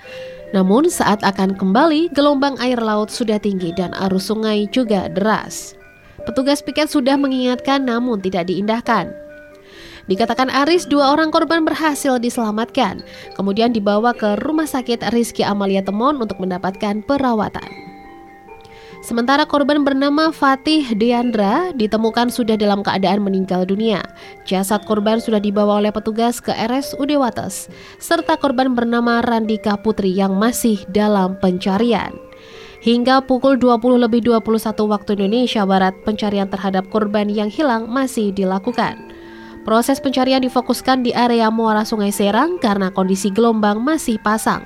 Namun 0.51 0.91
saat 0.91 1.23
akan 1.23 1.55
kembali, 1.55 2.11
gelombang 2.11 2.59
air 2.59 2.83
laut 2.83 3.15
sudah 3.15 3.39
tinggi 3.39 3.71
dan 3.79 3.95
arus 4.11 4.27
sungai 4.27 4.67
juga 4.75 5.07
deras. 5.07 5.79
Petugas 6.27 6.67
piket 6.67 6.91
sudah 6.91 7.15
mengingatkan 7.15 7.79
namun 7.87 8.19
tidak 8.19 8.51
diindahkan. 8.51 9.28
Dikatakan 10.09 10.49
Aris, 10.49 10.89
dua 10.89 11.13
orang 11.13 11.29
korban 11.29 11.69
berhasil 11.69 12.17
diselamatkan, 12.17 13.05
kemudian 13.37 13.77
dibawa 13.77 14.17
ke 14.17 14.41
Rumah 14.41 14.65
Sakit 14.65 15.05
Rizky 15.13 15.45
Amalia 15.45 15.85
Temon 15.85 16.17
untuk 16.17 16.41
mendapatkan 16.41 17.05
perawatan. 17.05 17.69
Sementara 18.99 19.47
korban 19.47 19.87
bernama 19.87 20.35
Fatih 20.35 20.97
Deandra 20.97 21.71
ditemukan 21.77 22.35
sudah 22.35 22.59
dalam 22.59 22.83
keadaan 22.83 23.23
meninggal 23.23 23.63
dunia. 23.63 24.03
Jasad 24.43 24.83
korban 24.89 25.23
sudah 25.23 25.39
dibawa 25.39 25.79
oleh 25.79 25.95
petugas 25.95 26.43
ke 26.43 26.51
RSUD 26.51 27.15
Wates, 27.21 27.71
serta 28.03 28.35
korban 28.41 28.75
bernama 28.75 29.23
Randika 29.23 29.79
Putri 29.79 30.11
yang 30.11 30.35
masih 30.35 30.83
dalam 30.91 31.39
pencarian. 31.39 32.11
Hingga 32.83 33.29
pukul 33.29 33.61
20 33.61 34.09
lebih 34.09 34.25
21 34.25 34.89
waktu 34.89 35.11
Indonesia 35.21 35.63
Barat, 35.69 35.95
pencarian 36.03 36.49
terhadap 36.51 36.89
korban 36.91 37.29
yang 37.31 37.51
hilang 37.53 37.87
masih 37.91 38.35
dilakukan. 38.35 39.18
Proses 39.69 40.01
pencarian 40.01 40.41
difokuskan 40.41 41.05
di 41.05 41.13
area 41.13 41.53
muara 41.53 41.85
Sungai 41.85 42.09
Serang 42.09 42.57
karena 42.57 42.89
kondisi 42.89 43.29
gelombang 43.29 43.85
masih 43.85 44.17
pasang. 44.17 44.65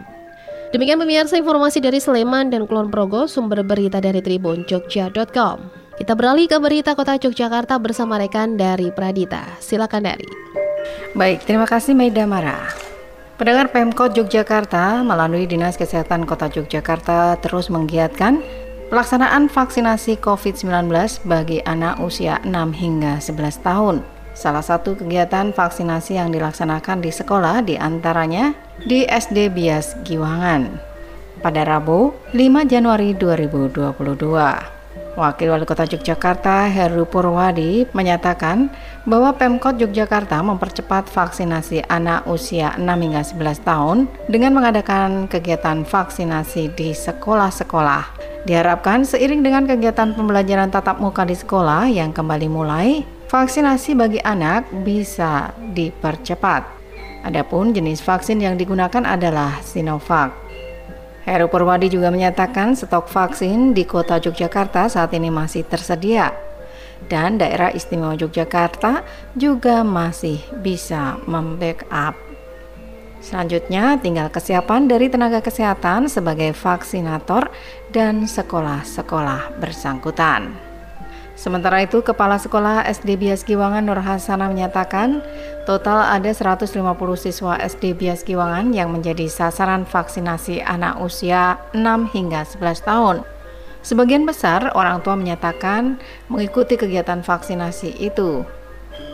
Demikian 0.70 1.02
pemirsa 1.02 1.34
informasi 1.34 1.82
dari 1.82 1.98
Sleman 1.98 2.54
dan 2.54 2.70
Kulon 2.70 2.86
Progo, 2.86 3.26
sumber 3.26 3.66
berita 3.66 3.98
dari 3.98 4.22
Tribun 4.22 4.62
Jogja.com. 4.62 5.58
Kita 5.98 6.14
beralih 6.14 6.46
ke 6.46 6.54
berita 6.62 6.94
kota 6.94 7.18
Yogyakarta 7.18 7.82
bersama 7.82 8.14
rekan 8.14 8.54
dari 8.54 8.94
Pradita. 8.94 9.42
Silakan 9.58 10.06
dari. 10.06 10.30
Baik, 11.18 11.50
terima 11.50 11.66
kasih 11.66 11.98
Maida 11.98 12.22
Mara. 12.22 12.70
Pendengar 13.42 13.74
Pemkot 13.74 14.14
Yogyakarta 14.14 15.02
melalui 15.02 15.50
Dinas 15.50 15.74
Kesehatan 15.74 16.30
Kota 16.30 16.46
Yogyakarta 16.46 17.42
terus 17.42 17.74
menggiatkan 17.74 18.38
pelaksanaan 18.86 19.50
vaksinasi 19.50 20.22
COVID-19 20.22 20.70
bagi 21.26 21.58
anak 21.66 21.98
usia 21.98 22.38
6 22.46 22.54
hingga 22.70 23.18
11 23.18 23.66
tahun. 23.66 24.11
Salah 24.32 24.64
satu 24.64 24.96
kegiatan 24.96 25.52
vaksinasi 25.52 26.16
yang 26.16 26.32
dilaksanakan 26.32 27.04
di 27.04 27.12
sekolah 27.12 27.60
di 27.60 27.76
antaranya 27.76 28.56
di 28.80 29.04
SD 29.04 29.52
Bias 29.52 30.00
Giwangan 30.08 30.80
pada 31.44 31.68
Rabu 31.68 32.16
5 32.32 32.64
Januari 32.64 33.12
2022. 33.12 34.80
Wakil 35.12 35.52
Wali 35.52 35.68
Kota 35.68 35.84
Yogyakarta 35.84 36.72
Heru 36.72 37.04
Purwadi 37.04 37.84
menyatakan 37.92 38.72
bahwa 39.04 39.36
Pemkot 39.36 39.76
Yogyakarta 39.76 40.40
mempercepat 40.40 41.12
vaksinasi 41.12 41.84
anak 41.84 42.24
usia 42.24 42.72
6 42.80 42.88
hingga 42.88 43.20
11 43.20 43.60
tahun 43.60 44.08
dengan 44.32 44.56
mengadakan 44.56 45.28
kegiatan 45.28 45.84
vaksinasi 45.84 46.72
di 46.72 46.96
sekolah-sekolah. 46.96 48.08
Diharapkan 48.48 49.04
seiring 49.04 49.44
dengan 49.44 49.68
kegiatan 49.68 50.16
pembelajaran 50.16 50.72
tatap 50.72 50.96
muka 50.96 51.28
di 51.28 51.36
sekolah 51.36 51.92
yang 51.92 52.16
kembali 52.16 52.48
mulai, 52.48 53.04
vaksinasi 53.32 53.96
bagi 53.96 54.20
anak 54.20 54.68
bisa 54.84 55.56
dipercepat. 55.72 56.68
Adapun 57.24 57.72
jenis 57.72 58.04
vaksin 58.04 58.36
yang 58.44 58.60
digunakan 58.60 59.08
adalah 59.08 59.56
Sinovac. 59.64 60.36
Heru 61.24 61.48
Purwadi 61.48 61.88
juga 61.88 62.12
menyatakan 62.12 62.76
stok 62.76 63.08
vaksin 63.08 63.72
di 63.72 63.88
kota 63.88 64.20
Yogyakarta 64.20 64.92
saat 64.92 65.16
ini 65.16 65.32
masih 65.32 65.64
tersedia 65.64 66.28
dan 67.08 67.40
daerah 67.40 67.72
istimewa 67.72 68.20
Yogyakarta 68.20 69.00
juga 69.32 69.80
masih 69.80 70.44
bisa 70.60 71.16
membackup. 71.24 72.12
Selanjutnya 73.22 73.96
tinggal 74.02 74.28
kesiapan 74.28 74.90
dari 74.90 75.08
tenaga 75.08 75.40
kesehatan 75.40 76.10
sebagai 76.10 76.52
vaksinator 76.52 77.48
dan 77.94 78.26
sekolah-sekolah 78.26 79.62
bersangkutan. 79.62 80.71
Sementara 81.42 81.82
itu, 81.82 82.06
Kepala 82.06 82.38
Sekolah 82.38 82.86
SD 82.86 83.18
Bias 83.18 83.42
Giwangan 83.42 83.82
Nur 83.82 83.98
Hasana 83.98 84.46
menyatakan 84.46 85.26
total 85.66 86.06
ada 86.06 86.30
150 86.30 86.70
siswa 87.18 87.58
SD 87.58 87.98
Bias 87.98 88.22
Giwangan 88.22 88.70
yang 88.70 88.94
menjadi 88.94 89.26
sasaran 89.26 89.82
vaksinasi 89.82 90.62
anak 90.62 91.02
usia 91.02 91.58
6 91.74 92.14
hingga 92.14 92.46
11 92.46 92.86
tahun. 92.86 93.16
Sebagian 93.82 94.22
besar 94.22 94.70
orang 94.78 95.02
tua 95.02 95.18
menyatakan 95.18 95.98
mengikuti 96.30 96.78
kegiatan 96.78 97.26
vaksinasi 97.26 97.98
itu. 97.98 98.46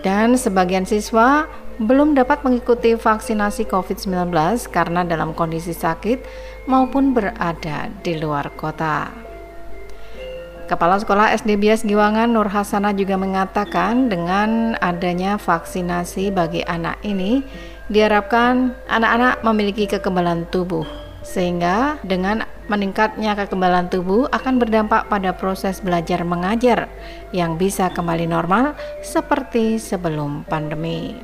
Dan 0.05 0.37
sebagian 0.37 0.85
siswa 0.85 1.49
belum 1.81 2.13
dapat 2.13 2.45
mengikuti 2.45 2.93
vaksinasi 2.93 3.65
COVID-19 3.73 4.29
karena 4.69 5.01
dalam 5.01 5.33
kondisi 5.33 5.73
sakit 5.73 6.21
maupun 6.69 7.17
berada 7.17 7.89
di 8.05 8.21
luar 8.21 8.53
kota. 8.53 9.28
Kepala 10.69 11.01
Sekolah 11.01 11.33
SD 11.33 11.57
Bias 11.57 11.81
Giwangan 11.81 12.29
Nur 12.29 12.53
Hasana 12.53 12.93
juga 12.93 13.17
mengatakan 13.17 14.13
dengan 14.13 14.77
adanya 14.85 15.41
vaksinasi 15.41 16.29
bagi 16.29 16.61
anak 16.61 17.01
ini 17.01 17.41
diharapkan 17.89 18.77
anak-anak 18.85 19.41
memiliki 19.49 19.89
kekebalan 19.89 20.45
tubuh 20.53 20.85
sehingga 21.25 21.97
dengan 22.05 22.45
meningkatnya 22.69 23.33
kekebalan 23.33 23.89
tubuh 23.89 24.29
akan 24.29 24.61
berdampak 24.61 25.09
pada 25.09 25.33
proses 25.33 25.81
belajar 25.81 26.21
mengajar 26.21 26.85
yang 27.33 27.57
bisa 27.57 27.89
kembali 27.89 28.29
normal 28.29 28.77
seperti 29.01 29.81
sebelum 29.81 30.45
pandemi. 30.45 31.17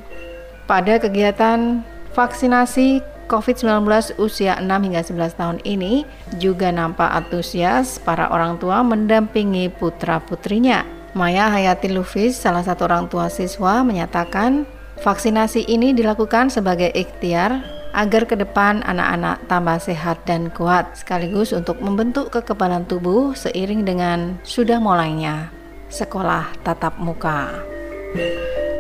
Pada 0.65 0.97
kegiatan 0.97 1.85
vaksinasi 2.17 3.14
COVID-19 3.27 4.21
usia 4.21 4.59
6 4.61 4.67
hingga 4.67 5.03
11 5.03 5.41
tahun 5.41 5.59
ini 5.65 6.05
juga 6.37 6.69
nampak 6.71 7.11
antusias 7.11 7.99
para 8.01 8.29
orang 8.31 8.57
tua 8.61 8.85
mendampingi 8.85 9.73
putra-putrinya. 9.73 10.85
Maya 11.15 11.47
Hayati 11.47 11.95
Lufis, 11.95 12.35
salah 12.35 12.67
satu 12.67 12.91
orang 12.91 13.07
tua 13.07 13.31
siswa, 13.31 13.87
menyatakan 13.87 14.67
vaksinasi 14.99 15.71
ini 15.71 15.95
dilakukan 15.95 16.51
sebagai 16.51 16.91
ikhtiar 16.91 17.63
agar 17.95 18.27
ke 18.27 18.35
depan 18.35 18.83
anak-anak 18.83 19.47
tambah 19.47 19.79
sehat 19.79 20.27
dan 20.27 20.51
kuat, 20.51 20.99
sekaligus 20.99 21.55
untuk 21.55 21.79
membentuk 21.79 22.35
kekebalan 22.35 22.83
tubuh 22.83 23.31
seiring 23.39 23.87
dengan 23.87 24.43
sudah 24.43 24.83
mulainya 24.83 25.55
sekolah 25.95 26.51
tatap 26.67 26.99
muka. 26.99 27.55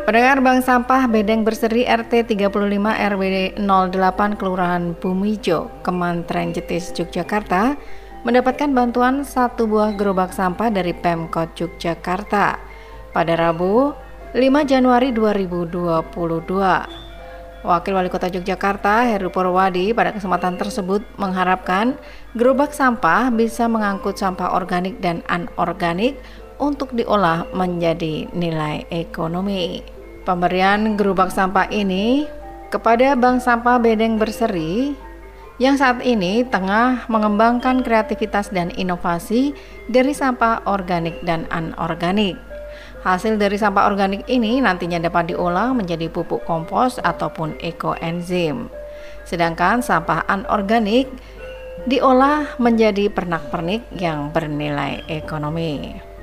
Pendengar 0.04 0.44
Bank 0.44 0.68
Sampah 0.68 1.08
Bedeng 1.08 1.48
Berseri 1.48 1.88
RT 1.88 2.36
35 2.36 2.52
RW 2.76 3.24
08 3.56 4.36
Kelurahan 4.36 4.92
Bumijo, 5.00 5.72
Kementerian 5.80 6.52
Jetis, 6.52 6.92
Yogyakarta 6.92 7.72
mendapatkan 8.20 8.68
bantuan 8.68 9.24
satu 9.24 9.64
buah 9.64 9.96
gerobak 9.96 10.36
sampah 10.36 10.68
dari 10.68 10.92
Pemkot 10.92 11.56
Yogyakarta 11.56 12.60
pada 13.16 13.32
Rabu 13.32 13.96
5 14.36 14.44
Januari 14.68 15.08
2022. 15.08 16.04
Wakil 17.64 17.92
Wali 17.96 18.12
Kota 18.12 18.28
Yogyakarta 18.28 19.08
Heru 19.08 19.32
Purwadi 19.32 19.96
pada 19.96 20.12
kesempatan 20.12 20.60
tersebut 20.60 21.00
mengharapkan 21.16 21.96
gerobak 22.36 22.76
sampah 22.76 23.32
bisa 23.32 23.72
mengangkut 23.72 24.20
sampah 24.20 24.52
organik 24.52 25.00
dan 25.00 25.24
anorganik 25.32 26.20
untuk 26.60 26.92
diolah 26.92 27.48
menjadi 27.56 28.28
nilai 28.36 28.84
ekonomi. 28.92 29.93
Pemberian 30.24 30.96
gerobak 30.96 31.28
sampah 31.28 31.68
ini 31.68 32.24
kepada 32.72 33.12
Bank 33.12 33.44
Sampah 33.44 33.76
Bedeng 33.76 34.16
Berseri 34.16 34.96
yang 35.60 35.76
saat 35.76 36.00
ini 36.00 36.48
tengah 36.48 37.04
mengembangkan 37.12 37.84
kreativitas 37.84 38.48
dan 38.48 38.72
inovasi 38.72 39.52
dari 39.92 40.16
sampah 40.16 40.64
organik 40.64 41.20
dan 41.28 41.44
anorganik. 41.52 42.40
Hasil 43.04 43.36
dari 43.36 43.60
sampah 43.60 43.84
organik 43.84 44.24
ini 44.24 44.64
nantinya 44.64 44.96
dapat 44.96 45.36
diolah 45.36 45.76
menjadi 45.76 46.08
pupuk 46.08 46.40
kompos 46.48 46.96
ataupun 47.04 47.60
ekoenzim. 47.60 48.72
Sedangkan 49.28 49.84
sampah 49.84 50.24
anorganik 50.24 51.12
diolah 51.84 52.56
menjadi 52.56 53.12
pernak-pernik 53.12 53.92
yang 54.00 54.32
bernilai 54.32 55.04
ekonomi. 55.12 56.13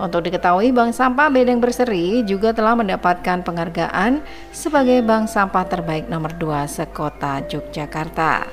Untuk 0.00 0.24
diketahui, 0.24 0.72
Bank 0.72 0.96
Sampah 0.96 1.28
Bedeng 1.28 1.60
Berseri 1.60 2.24
juga 2.24 2.56
telah 2.56 2.72
mendapatkan 2.72 3.44
penghargaan 3.44 4.24
sebagai 4.48 5.04
bank 5.04 5.28
sampah 5.28 5.68
terbaik 5.68 6.08
nomor 6.08 6.32
2 6.40 6.64
sekota 6.64 7.44
Yogyakarta. 7.44 8.48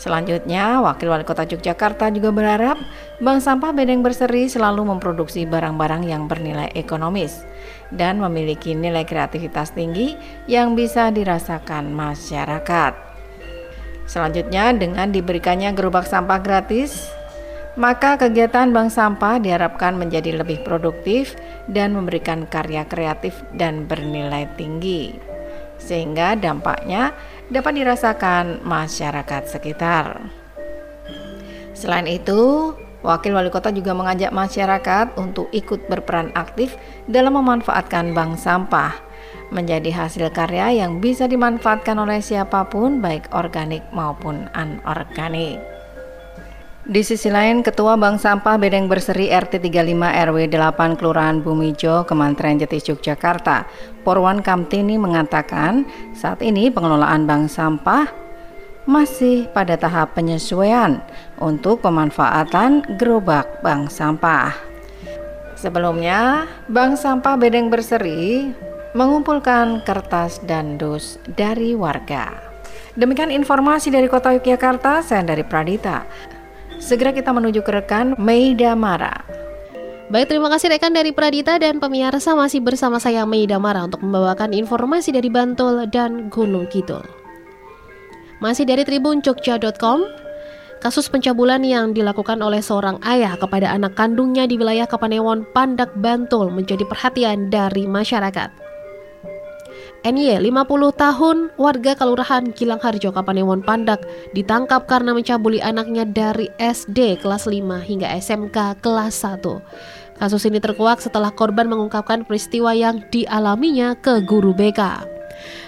Selanjutnya, 0.00 0.82
Wakil 0.82 1.12
Wali 1.12 1.22
Kota 1.22 1.46
Yogyakarta 1.46 2.10
juga 2.10 2.34
berharap 2.34 2.74
Bank 3.22 3.38
Sampah 3.38 3.70
Bedeng 3.70 4.02
Berseri 4.02 4.50
selalu 4.50 4.90
memproduksi 4.90 5.46
barang-barang 5.46 6.10
yang 6.10 6.26
bernilai 6.26 6.74
ekonomis 6.74 7.46
dan 7.94 8.18
memiliki 8.18 8.74
nilai 8.74 9.06
kreativitas 9.06 9.70
tinggi 9.70 10.18
yang 10.50 10.74
bisa 10.74 11.14
dirasakan 11.14 11.94
masyarakat. 11.94 12.98
Selanjutnya, 14.10 14.74
dengan 14.74 15.14
diberikannya 15.14 15.70
gerobak 15.70 16.08
sampah 16.08 16.42
gratis, 16.42 17.19
maka 17.78 18.18
kegiatan 18.18 18.74
bank 18.74 18.90
sampah 18.90 19.38
diharapkan 19.38 19.94
menjadi 19.94 20.42
lebih 20.42 20.62
produktif 20.66 21.38
dan 21.70 21.94
memberikan 21.94 22.46
karya 22.50 22.82
kreatif 22.86 23.42
dan 23.54 23.86
bernilai 23.86 24.50
tinggi, 24.58 25.14
sehingga 25.78 26.34
dampaknya 26.34 27.14
dapat 27.50 27.82
dirasakan 27.82 28.62
masyarakat 28.66 29.42
sekitar. 29.46 30.18
Selain 31.74 32.10
itu, 32.10 32.74
Wakil 33.00 33.32
Wali 33.32 33.48
Kota 33.48 33.72
juga 33.72 33.96
mengajak 33.96 34.28
masyarakat 34.28 35.16
untuk 35.16 35.48
ikut 35.56 35.88
berperan 35.88 36.28
aktif 36.36 36.76
dalam 37.08 37.32
memanfaatkan 37.32 38.12
bank 38.12 38.36
sampah 38.36 38.92
menjadi 39.48 39.88
hasil 40.04 40.28
karya 40.36 40.84
yang 40.84 41.00
bisa 41.00 41.24
dimanfaatkan 41.24 41.96
oleh 41.96 42.20
siapa 42.20 42.68
pun 42.68 43.00
baik 43.00 43.32
organik 43.32 43.82
maupun 43.90 44.52
anorganik. 44.52 45.79
Di 46.80 47.04
sisi 47.04 47.28
lain, 47.28 47.60
Ketua 47.60 48.00
Bank 48.00 48.24
Sampah 48.24 48.56
Bedeng 48.56 48.88
Berseri 48.88 49.28
RT 49.28 49.60
35 49.60 50.00
RW 50.00 50.48
8 50.48 50.96
Kelurahan 50.96 51.36
Bumijo, 51.44 52.08
Kementerian 52.08 52.56
Jati 52.56 52.80
Yogyakarta, 52.80 53.68
Porwan 54.00 54.40
Kamtini 54.40 54.96
mengatakan 54.96 55.84
saat 56.16 56.40
ini 56.40 56.72
pengelolaan 56.72 57.28
bank 57.28 57.52
sampah 57.52 58.08
masih 58.88 59.44
pada 59.52 59.76
tahap 59.76 60.16
penyesuaian 60.16 61.04
untuk 61.36 61.84
pemanfaatan 61.84 62.96
gerobak 62.96 63.60
bank 63.60 63.92
sampah. 63.92 64.56
Sebelumnya, 65.60 66.48
Bank 66.72 66.96
Sampah 66.96 67.36
Bedeng 67.36 67.68
Berseri 67.68 68.48
mengumpulkan 68.96 69.84
kertas 69.84 70.40
dan 70.48 70.80
dus 70.80 71.20
dari 71.36 71.76
warga. 71.76 72.32
Demikian 72.96 73.28
informasi 73.28 73.92
dari 73.92 74.08
Kota 74.08 74.32
Yogyakarta, 74.32 75.04
saya 75.04 75.20
dari 75.20 75.44
Pradita. 75.44 76.08
Segera 76.80 77.12
kita 77.12 77.28
menuju 77.30 77.60
ke 77.60 77.70
rekan 77.76 78.16
Meida 78.16 78.72
Mara. 78.72 79.12
Baik, 80.08 80.32
terima 80.32 80.48
kasih 80.48 80.72
rekan 80.72 80.90
dari 80.90 81.12
Pradita 81.12 81.60
dan 81.60 81.78
pemirsa 81.78 82.32
masih 82.34 82.64
bersama 82.64 82.96
saya 82.96 83.28
Meida 83.28 83.60
Mara 83.60 83.84
untuk 83.84 84.00
membawakan 84.00 84.56
informasi 84.56 85.12
dari 85.12 85.28
Bantul 85.28 85.86
dan 85.92 86.32
Gunung 86.32 86.66
Kidul. 86.66 87.04
Masih 88.40 88.64
dari 88.64 88.88
Tribun 88.88 89.20
Jogja.com, 89.20 90.08
kasus 90.80 91.12
pencabulan 91.12 91.60
yang 91.62 91.92
dilakukan 91.92 92.40
oleh 92.40 92.64
seorang 92.64 92.96
ayah 93.04 93.36
kepada 93.36 93.70
anak 93.70 93.92
kandungnya 93.94 94.48
di 94.48 94.56
wilayah 94.56 94.88
Kapanewon, 94.88 95.44
Pandak, 95.52 95.92
Bantul 96.00 96.48
menjadi 96.48 96.82
perhatian 96.88 97.52
dari 97.52 97.84
masyarakat. 97.84 98.69
NY, 100.00 100.40
50 100.40 100.96
tahun, 100.96 101.52
warga 101.60 101.92
Kelurahan 101.92 102.56
Gilang 102.56 102.80
Harjo, 102.80 103.12
Kapanewon, 103.12 103.60
Pandak, 103.60 104.00
ditangkap 104.32 104.88
karena 104.88 105.12
mencabuli 105.12 105.60
anaknya 105.60 106.08
dari 106.08 106.48
SD 106.56 107.20
kelas 107.20 107.44
5 107.44 107.60
hingga 107.84 108.08
SMK 108.08 108.80
kelas 108.80 109.20
1. 109.20 109.44
Kasus 110.16 110.48
ini 110.48 110.56
terkuak 110.56 111.04
setelah 111.04 111.28
korban 111.28 111.68
mengungkapkan 111.68 112.24
peristiwa 112.24 112.72
yang 112.72 113.04
dialaminya 113.12 113.92
ke 113.92 114.24
guru 114.24 114.56
BK. 114.56 115.04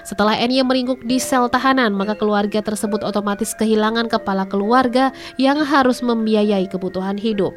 Setelah 0.01 0.41
NY 0.41 0.65
meringkuk 0.65 1.05
di 1.05 1.21
sel 1.21 1.53
tahanan, 1.53 1.93
maka 1.93 2.17
keluarga 2.17 2.65
tersebut 2.65 3.05
otomatis 3.05 3.53
kehilangan 3.53 4.09
kepala 4.09 4.49
keluarga 4.49 5.13
yang 5.37 5.61
harus 5.61 6.01
membiayai 6.01 6.73
kebutuhan 6.73 7.21
hidup. 7.21 7.53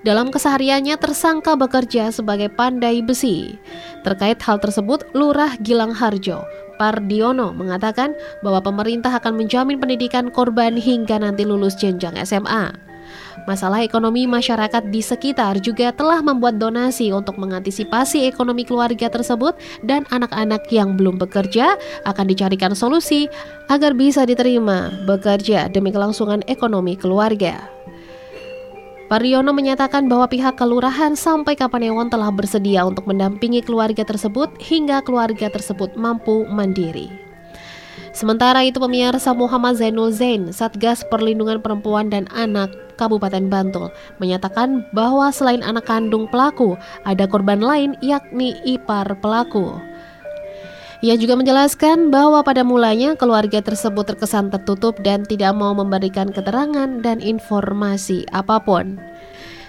Dalam 0.00 0.32
kesehariannya 0.32 0.96
tersangka 0.96 1.52
bekerja 1.60 2.08
sebagai 2.08 2.48
pandai 2.48 3.04
besi. 3.04 3.60
Terkait 4.00 4.40
hal 4.40 4.56
tersebut, 4.56 5.04
Lurah 5.12 5.60
Gilang 5.60 5.92
Harjo, 5.92 6.40
Pardiono 6.80 7.52
mengatakan 7.52 8.16
bahwa 8.40 8.64
pemerintah 8.64 9.12
akan 9.12 9.36
menjamin 9.36 9.76
pendidikan 9.76 10.32
korban 10.32 10.80
hingga 10.80 11.20
nanti 11.20 11.44
lulus 11.44 11.76
jenjang 11.76 12.16
SMA. 12.24 12.72
Masalah 13.44 13.84
ekonomi 13.84 14.24
masyarakat 14.24 14.88
di 14.88 15.00
sekitar 15.00 15.60
juga 15.60 15.92
telah 15.92 16.20
membuat 16.20 16.56
donasi 16.60 17.12
untuk 17.12 17.36
mengantisipasi 17.40 18.28
ekonomi 18.28 18.64
keluarga 18.64 19.08
tersebut 19.08 19.56
dan 19.84 20.04
anak-anak 20.12 20.64
yang 20.72 20.96
belum 20.96 21.16
bekerja 21.16 21.76
akan 22.04 22.24
dicarikan 22.28 22.76
solusi 22.76 23.28
agar 23.72 23.96
bisa 23.96 24.24
diterima 24.28 24.92
bekerja 25.08 25.72
demi 25.72 25.92
kelangsungan 25.92 26.44
ekonomi 26.48 26.96
keluarga. 26.96 27.79
Pariono 29.10 29.50
menyatakan 29.50 30.06
bahwa 30.06 30.30
pihak 30.30 30.54
kelurahan 30.54 31.18
sampai 31.18 31.58
Kapanewon 31.58 32.06
telah 32.06 32.30
bersedia 32.30 32.86
untuk 32.86 33.10
mendampingi 33.10 33.58
keluarga 33.58 34.06
tersebut 34.06 34.54
hingga 34.62 35.02
keluarga 35.02 35.50
tersebut 35.50 35.98
mampu 35.98 36.46
mandiri. 36.46 37.10
Sementara 38.14 38.62
itu 38.62 38.78
pemirsa 38.78 39.34
Muhammad 39.34 39.82
Zainul 39.82 40.14
Zain, 40.14 40.54
Satgas 40.54 41.02
Perlindungan 41.10 41.58
Perempuan 41.58 42.06
dan 42.06 42.30
Anak 42.30 42.70
Kabupaten 42.94 43.50
Bantul, 43.50 43.90
menyatakan 44.22 44.86
bahwa 44.94 45.34
selain 45.34 45.66
anak 45.66 45.90
kandung 45.90 46.30
pelaku, 46.30 46.78
ada 47.02 47.26
korban 47.26 47.58
lain 47.58 47.98
yakni 48.06 48.54
ipar 48.62 49.10
pelaku. 49.18 49.89
Ia 51.00 51.16
juga 51.16 51.32
menjelaskan 51.32 52.12
bahwa 52.12 52.44
pada 52.44 52.60
mulanya 52.60 53.16
keluarga 53.16 53.64
tersebut 53.64 54.04
terkesan 54.04 54.52
tertutup 54.52 55.00
dan 55.00 55.24
tidak 55.24 55.56
mau 55.56 55.72
memberikan 55.72 56.28
keterangan 56.28 57.00
dan 57.00 57.24
informasi 57.24 58.28
apa 58.36 58.60
pun. 58.60 59.00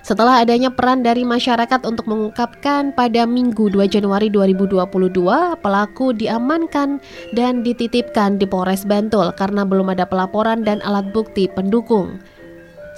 Setelah 0.03 0.43
adanya 0.43 0.67
peran 0.73 1.07
dari 1.07 1.23
masyarakat 1.23 1.87
untuk 1.87 2.09
mengungkapkan 2.11 2.91
pada 2.91 3.23
Minggu 3.23 3.71
2 3.71 3.85
Januari 3.87 4.27
2022, 4.27 4.91
pelaku 5.61 6.11
diamankan 6.11 6.99
dan 7.31 7.63
dititipkan 7.63 8.35
di 8.35 8.43
Polres 8.43 8.83
Bantul 8.83 9.31
karena 9.39 9.63
belum 9.63 9.93
ada 9.93 10.03
pelaporan 10.03 10.67
dan 10.67 10.83
alat 10.83 11.15
bukti 11.15 11.47
pendukung. 11.47 12.19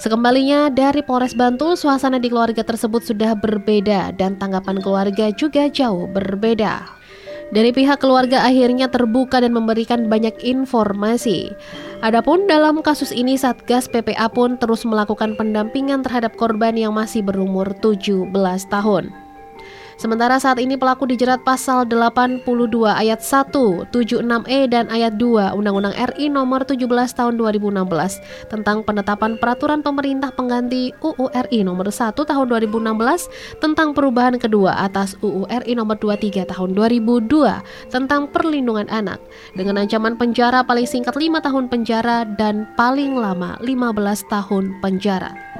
Sekembalinya 0.00 0.74
dari 0.74 1.06
Polres 1.06 1.38
Bantul, 1.38 1.78
suasana 1.78 2.18
di 2.18 2.26
keluarga 2.26 2.66
tersebut 2.66 3.06
sudah 3.06 3.38
berbeda 3.38 4.10
dan 4.18 4.34
tanggapan 4.42 4.82
keluarga 4.82 5.30
juga 5.30 5.70
jauh 5.70 6.10
berbeda. 6.10 7.03
Dari 7.54 7.70
pihak 7.70 8.02
keluarga 8.02 8.42
akhirnya 8.42 8.90
terbuka 8.90 9.38
dan 9.38 9.54
memberikan 9.54 10.10
banyak 10.10 10.34
informasi. 10.42 11.54
Adapun 12.02 12.50
dalam 12.50 12.82
kasus 12.82 13.14
ini 13.14 13.38
Satgas 13.38 13.86
PPA 13.86 14.26
pun 14.26 14.58
terus 14.58 14.82
melakukan 14.82 15.38
pendampingan 15.38 16.02
terhadap 16.02 16.34
korban 16.34 16.74
yang 16.74 16.98
masih 16.98 17.22
berumur 17.22 17.70
17 17.78 18.34
tahun. 18.66 19.23
Sementara 19.94 20.42
saat 20.42 20.58
ini 20.58 20.74
pelaku 20.74 21.06
dijerat 21.06 21.46
pasal 21.46 21.86
82 21.86 22.42
ayat 22.90 23.22
1, 23.22 23.94
76E 23.94 24.58
dan 24.66 24.90
ayat 24.90 25.14
2 25.22 25.54
Undang-Undang 25.54 25.94
RI 26.14 26.26
nomor 26.34 26.66
17 26.66 26.82
tahun 27.14 27.38
2016 27.38 28.50
tentang 28.50 28.82
penetapan 28.82 29.38
peraturan 29.38 29.86
pemerintah 29.86 30.34
pengganti 30.34 30.90
UU 30.98 31.30
RI 31.46 31.62
nomor 31.62 31.94
1 31.94 32.10
tahun 32.10 32.46
2016 32.50 33.62
tentang 33.62 33.94
perubahan 33.94 34.34
kedua 34.34 34.82
atas 34.82 35.14
UU 35.22 35.46
RI 35.62 35.78
nomor 35.78 35.94
23 36.02 36.42
tahun 36.50 36.74
2002 36.74 37.94
tentang 37.94 38.26
perlindungan 38.34 38.90
anak 38.90 39.22
dengan 39.54 39.78
ancaman 39.78 40.18
penjara 40.18 40.66
paling 40.66 40.90
singkat 40.90 41.14
5 41.14 41.38
tahun 41.38 41.64
penjara 41.70 42.26
dan 42.34 42.66
paling 42.74 43.14
lama 43.14 43.54
15 43.62 44.26
tahun 44.26 44.74
penjara. 44.82 45.53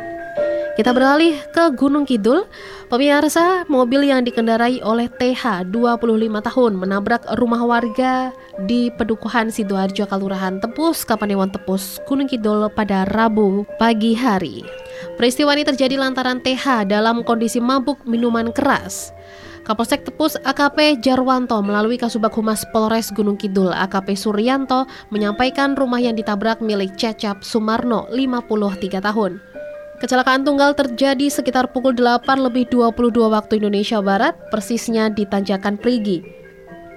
Kita 0.75 0.91
beralih 0.91 1.39
ke 1.55 1.71
Gunung 1.79 2.03
Kidul. 2.03 2.51
Pemirsa, 2.91 3.63
mobil 3.71 4.11
yang 4.11 4.27
dikendarai 4.27 4.83
oleh 4.83 5.07
TH 5.07 5.71
25 5.71 6.03
tahun 6.51 6.73
menabrak 6.75 7.23
rumah 7.39 7.63
warga 7.63 8.35
di 8.67 8.91
Pedukuhan 8.91 9.55
Sidoarjo 9.55 10.03
Kalurahan 10.11 10.59
Tepus, 10.59 11.07
Kapanewon 11.07 11.55
Tepus, 11.55 12.03
Gunung 12.11 12.27
Kidul 12.27 12.67
pada 12.75 13.07
Rabu 13.07 13.63
pagi 13.79 14.19
hari. 14.19 14.67
Peristiwa 15.15 15.55
ini 15.55 15.63
terjadi 15.63 15.95
lantaran 15.95 16.43
TH 16.43 16.91
dalam 16.91 17.23
kondisi 17.23 17.63
mabuk 17.63 18.03
minuman 18.03 18.51
keras. 18.51 19.15
Kapolsek 19.63 20.03
Tepus 20.03 20.35
AKP 20.43 20.99
Jarwanto 20.99 21.63
melalui 21.63 22.03
Kasubag 22.03 22.35
Humas 22.35 22.67
Polres 22.75 23.15
Gunung 23.15 23.39
Kidul 23.39 23.71
AKP 23.71 24.19
Suryanto 24.19 24.91
menyampaikan 25.15 25.79
rumah 25.79 26.03
yang 26.03 26.19
ditabrak 26.19 26.59
milik 26.59 26.99
Cecap 26.99 27.47
Sumarno 27.47 28.11
53 28.11 28.99
tahun. 28.99 29.54
Kecelakaan 29.95 30.43
tunggal 30.43 30.75
terjadi 30.75 31.31
sekitar 31.31 31.71
pukul 31.71 31.95
8 31.95 32.27
lebih 32.43 32.67
22 32.67 33.31
waktu 33.31 33.63
Indonesia 33.63 34.03
Barat, 34.03 34.35
persisnya 34.51 35.07
di 35.07 35.23
Tanjakan 35.23 35.79
Prigi. 35.79 36.19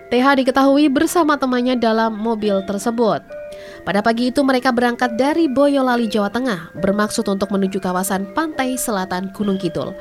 TH 0.10 0.40
diketahui 0.40 0.90
bersama 0.90 1.38
temannya 1.38 1.78
dalam 1.78 2.18
mobil 2.18 2.64
tersebut. 2.66 3.22
Pada 3.86 4.04
pagi 4.04 4.34
itu 4.34 4.42
mereka 4.44 4.74
berangkat 4.74 5.16
dari 5.16 5.46
Boyolali, 5.48 6.10
Jawa 6.10 6.28
Tengah, 6.34 6.76
bermaksud 6.80 7.24
untuk 7.30 7.54
menuju 7.54 7.80
kawasan 7.80 8.34
pantai 8.34 8.76
selatan 8.76 9.32
Gunung 9.32 9.62
Kidul. 9.62 9.94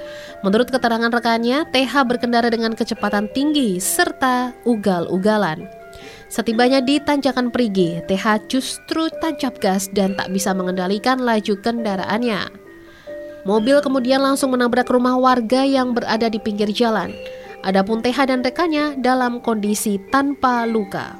Menurut 0.42 0.72
keterangan 0.72 1.12
rekannya, 1.12 1.68
TH 1.70 1.92
berkendara 2.06 2.48
dengan 2.48 2.74
kecepatan 2.74 3.30
tinggi 3.30 3.78
serta 3.78 4.56
ugal-ugalan. 4.64 5.68
Setibanya 6.26 6.82
di 6.82 6.98
Tanjakan 6.98 7.54
Prigi, 7.54 8.02
TH 8.10 8.50
justru 8.50 9.06
tancap 9.22 9.62
gas 9.62 9.86
dan 9.94 10.18
tak 10.18 10.34
bisa 10.34 10.50
mengendalikan 10.50 11.22
laju 11.22 11.54
kendaraannya. 11.62 12.65
Mobil 13.46 13.78
kemudian 13.78 14.18
langsung 14.18 14.50
menabrak 14.52 14.90
rumah 14.90 15.14
warga 15.14 15.62
yang 15.62 15.94
berada 15.94 16.26
di 16.26 16.42
pinggir 16.42 16.66
jalan. 16.74 17.14
Adapun 17.62 18.02
TH 18.02 18.26
dan 18.26 18.42
rekannya 18.42 18.98
dalam 18.98 19.38
kondisi 19.38 20.02
tanpa 20.10 20.66
luka. 20.66 21.14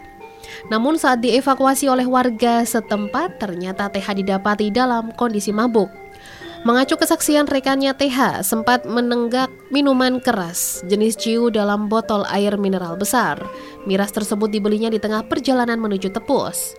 Namun 0.67 0.99
saat 0.99 1.23
dievakuasi 1.23 1.87
oleh 1.87 2.07
warga 2.07 2.67
setempat, 2.67 3.39
ternyata 3.39 3.87
TH 3.87 4.19
didapati 4.19 4.75
dalam 4.75 5.15
kondisi 5.15 5.55
mabuk. 5.55 5.87
Mengacu 6.67 6.99
kesaksian 6.99 7.47
rekannya 7.47 7.95
TH 7.95 8.43
sempat 8.43 8.91
menenggak 8.91 9.47
minuman 9.71 10.19
keras 10.19 10.83
jenis 10.91 11.15
ciu 11.15 11.47
dalam 11.47 11.87
botol 11.87 12.27
air 12.27 12.59
mineral 12.59 12.99
besar. 12.99 13.39
Miras 13.87 14.11
tersebut 14.11 14.51
dibelinya 14.51 14.91
di 14.91 14.99
tengah 14.99 15.23
perjalanan 15.31 15.79
menuju 15.79 16.11
Tepus. 16.11 16.75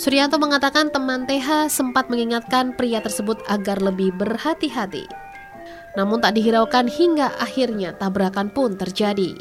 Suryanto 0.00 0.40
mengatakan 0.40 0.88
teman 0.88 1.28
TH 1.28 1.68
sempat 1.68 2.08
mengingatkan 2.08 2.72
pria 2.72 3.04
tersebut 3.04 3.38
agar 3.46 3.78
lebih 3.78 4.10
berhati-hati. 4.16 5.04
Namun 5.94 6.24
tak 6.24 6.40
dihiraukan 6.40 6.88
hingga 6.88 7.36
akhirnya 7.36 7.92
tabrakan 7.96 8.48
pun 8.48 8.80
terjadi. 8.80 9.36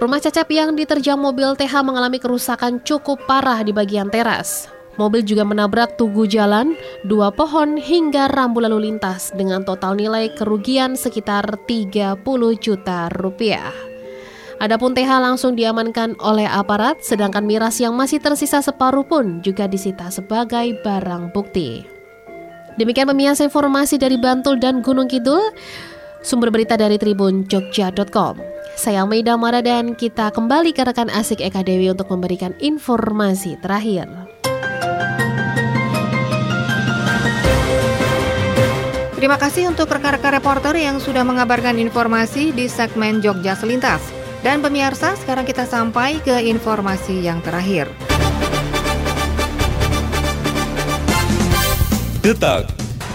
Rumah 0.00 0.20
Cecep 0.20 0.48
yang 0.50 0.74
diterjang 0.74 1.20
mobil 1.20 1.54
TH 1.54 1.84
mengalami 1.84 2.16
kerusakan 2.16 2.80
cukup 2.82 3.20
parah 3.28 3.60
di 3.60 3.70
bagian 3.70 4.08
teras. 4.08 4.66
Mobil 4.98 5.22
juga 5.22 5.46
menabrak 5.46 5.96
tugu 5.96 6.26
jalan, 6.26 6.74
dua 7.06 7.30
pohon 7.30 7.78
hingga 7.78 8.28
rambu 8.28 8.60
lalu 8.60 8.90
lintas 8.90 9.30
dengan 9.32 9.64
total 9.64 9.96
nilai 9.96 10.34
kerugian 10.34 10.98
sekitar 10.98 11.46
30 11.64 12.20
juta 12.58 13.08
rupiah. 13.12 13.89
Adapun 14.60 14.92
TH 14.92 15.24
langsung 15.24 15.56
diamankan 15.56 16.20
oleh 16.20 16.44
aparat, 16.44 17.00
sedangkan 17.00 17.48
miras 17.48 17.80
yang 17.80 17.96
masih 17.96 18.20
tersisa 18.20 18.60
separuh 18.60 19.08
pun 19.08 19.40
juga 19.40 19.64
disita 19.64 20.12
sebagai 20.12 20.76
barang 20.84 21.32
bukti. 21.32 21.88
Demikian 22.76 23.08
pemirsa 23.08 23.48
informasi 23.48 23.96
dari 23.96 24.20
Bantul 24.20 24.60
dan 24.60 24.84
Gunung 24.84 25.08
Kidul. 25.08 25.40
Sumber 26.20 26.52
berita 26.52 26.76
dari 26.76 27.00
Tribun 27.00 27.48
Jogja.com. 27.48 28.36
Saya 28.76 29.08
Maida 29.08 29.40
Mara 29.40 29.64
dan 29.64 29.96
kita 29.96 30.28
kembali 30.28 30.76
ke 30.76 30.84
rekan 30.84 31.08
Asik 31.08 31.40
Eka 31.40 31.64
Dewi 31.64 31.88
untuk 31.88 32.12
memberikan 32.12 32.52
informasi 32.60 33.56
terakhir. 33.64 34.12
Terima 39.16 39.40
kasih 39.40 39.72
untuk 39.72 39.88
rekan-rekan 39.88 40.36
reporter 40.36 40.76
yang 40.76 41.00
sudah 41.00 41.24
mengabarkan 41.24 41.80
informasi 41.80 42.52
di 42.52 42.68
segmen 42.68 43.24
Jogja 43.24 43.56
Selintas. 43.56 44.19
Dan 44.40 44.64
pemirsa, 44.64 45.12
sekarang 45.20 45.44
kita 45.44 45.68
sampai 45.68 46.16
ke 46.24 46.40
informasi 46.48 47.20
yang 47.20 47.44
terakhir. 47.44 47.92
Detak, 52.24 52.68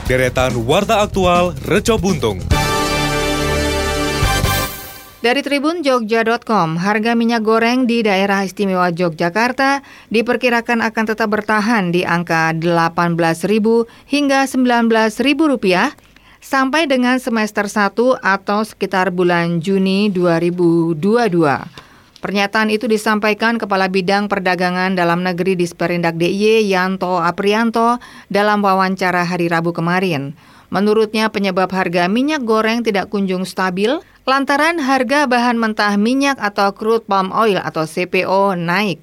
deretan 0.05 0.65
warta 0.69 1.01
aktual 1.01 1.57
Reco 1.65 1.97
Buntung. 1.97 2.41
Dari 5.25 5.41
Tribun 5.41 5.81
Jogja.com, 5.81 6.77
harga 6.77 7.17
minyak 7.17 7.41
goreng 7.41 7.89
di 7.89 8.05
daerah 8.05 8.45
istimewa 8.45 8.93
Yogyakarta 8.93 9.81
diperkirakan 10.13 10.85
akan 10.85 11.05
tetap 11.09 11.33
bertahan 11.33 11.89
di 11.89 12.05
angka 12.05 12.53
18.000 12.53 13.49
hingga 14.05 14.45
19.000 14.45 15.49
rupiah 15.49 15.97
sampai 16.45 16.85
dengan 16.85 17.17
semester 17.17 17.65
1 17.65 18.21
atau 18.21 18.61
sekitar 18.61 19.09
bulan 19.09 19.57
Juni 19.65 20.13
2022. 20.13 20.93
Pernyataan 22.21 22.69
itu 22.69 22.85
disampaikan 22.85 23.57
Kepala 23.57 23.89
Bidang 23.89 24.29
Perdagangan 24.29 24.93
Dalam 24.93 25.25
Negeri 25.25 25.57
di 25.57 25.65
Sperindak 25.65 26.21
DIY 26.21 26.69
Yanto 26.69 27.17
Aprianto 27.17 27.97
dalam 28.29 28.61
wawancara 28.61 29.25
hari 29.25 29.49
Rabu 29.49 29.73
kemarin. 29.73 30.37
Menurutnya 30.69 31.33
penyebab 31.33 31.73
harga 31.73 32.05
minyak 32.05 32.45
goreng 32.45 32.85
tidak 32.85 33.09
kunjung 33.09 33.45
stabil 33.45 33.97
lantaran 34.25 34.77
harga 34.77 35.25
bahan 35.25 35.57
mentah 35.57 35.97
minyak 35.97 36.37
atau 36.37 36.73
crude 36.73 37.05
palm 37.09 37.33
oil 37.33 37.57
atau 37.61 37.89
CPO 37.89 38.53
naik. 38.57 39.01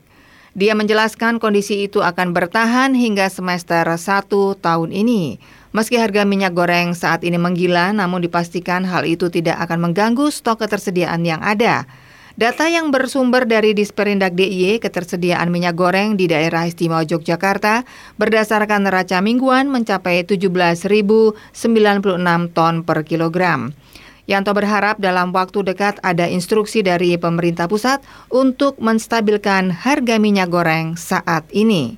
Dia 0.52 0.76
menjelaskan 0.78 1.40
kondisi 1.40 1.87
itu 1.87 2.05
akan 2.05 2.35
bertahan 2.37 2.92
hingga 2.92 3.26
semester 3.33 3.87
1 3.87 4.31
tahun 4.62 4.90
ini. 4.94 5.38
Meski 5.73 5.97
harga 5.97 6.29
minyak 6.29 6.53
goreng 6.53 6.93
saat 6.93 7.25
ini 7.25 7.41
menggila, 7.41 7.97
namun 7.97 8.21
dipastikan 8.21 8.85
hal 8.85 9.09
itu 9.09 9.33
tidak 9.33 9.57
akan 9.65 9.89
mengganggu 9.89 10.29
stok 10.29 10.69
ketersediaan 10.69 11.25
yang 11.25 11.41
ada. 11.41 11.89
Data 12.37 12.65
yang 12.69 12.93
bersumber 12.93 13.45
dari 13.45 13.73
Disperindak 13.77 14.37
DIY 14.37 14.85
ketersediaan 14.85 15.49
minyak 15.49 15.77
goreng 15.77 16.17
di 16.17 16.29
daerah 16.29 16.65
istimewa 16.69 17.05
Yogyakarta 17.05 17.85
berdasarkan 18.17 18.89
neraca 18.89 19.21
mingguan 19.25 19.69
mencapai 19.69 20.25
17.096 20.29 21.57
ton 22.57 22.75
per 22.85 22.99
kilogram. 23.05 23.73
Yanto 24.29 24.53
berharap 24.53 25.01
dalam 25.01 25.33
waktu 25.33 25.73
dekat 25.73 26.01
ada 26.01 26.29
instruksi 26.29 26.81
dari 26.81 27.17
pemerintah 27.17 27.69
pusat 27.69 28.01
untuk 28.33 28.77
menstabilkan 28.81 29.73
harga 29.73 30.17
minyak 30.17 30.49
goreng 30.49 31.01
saat 31.01 31.45
ini. 31.53 31.97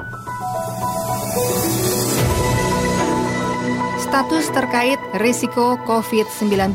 Status 4.15 4.47
terkait 4.55 5.03
risiko 5.19 5.75
COVID-19 5.91 6.71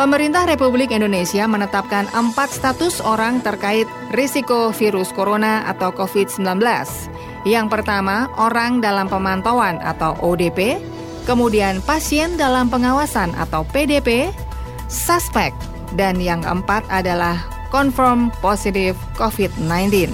Pemerintah 0.00 0.48
Republik 0.48 0.88
Indonesia 0.88 1.44
menetapkan 1.44 2.08
empat 2.16 2.48
status 2.48 3.04
orang 3.04 3.44
terkait 3.44 3.84
risiko 4.08 4.72
virus 4.72 5.12
corona 5.12 5.68
atau 5.68 5.92
COVID-19. 5.92 6.64
Yang 7.44 7.66
pertama, 7.68 8.24
orang 8.40 8.80
dalam 8.80 9.04
pemantauan 9.04 9.76
atau 9.84 10.16
ODP, 10.24 10.80
kemudian 11.28 11.84
pasien 11.84 12.40
dalam 12.40 12.72
pengawasan 12.72 13.36
atau 13.36 13.60
PDP, 13.68 14.32
suspek, 14.88 15.52
dan 15.92 16.16
yang 16.16 16.40
keempat 16.40 16.88
adalah 16.88 17.36
confirm 17.68 18.32
positif 18.40 18.96
COVID-19. 19.20 20.08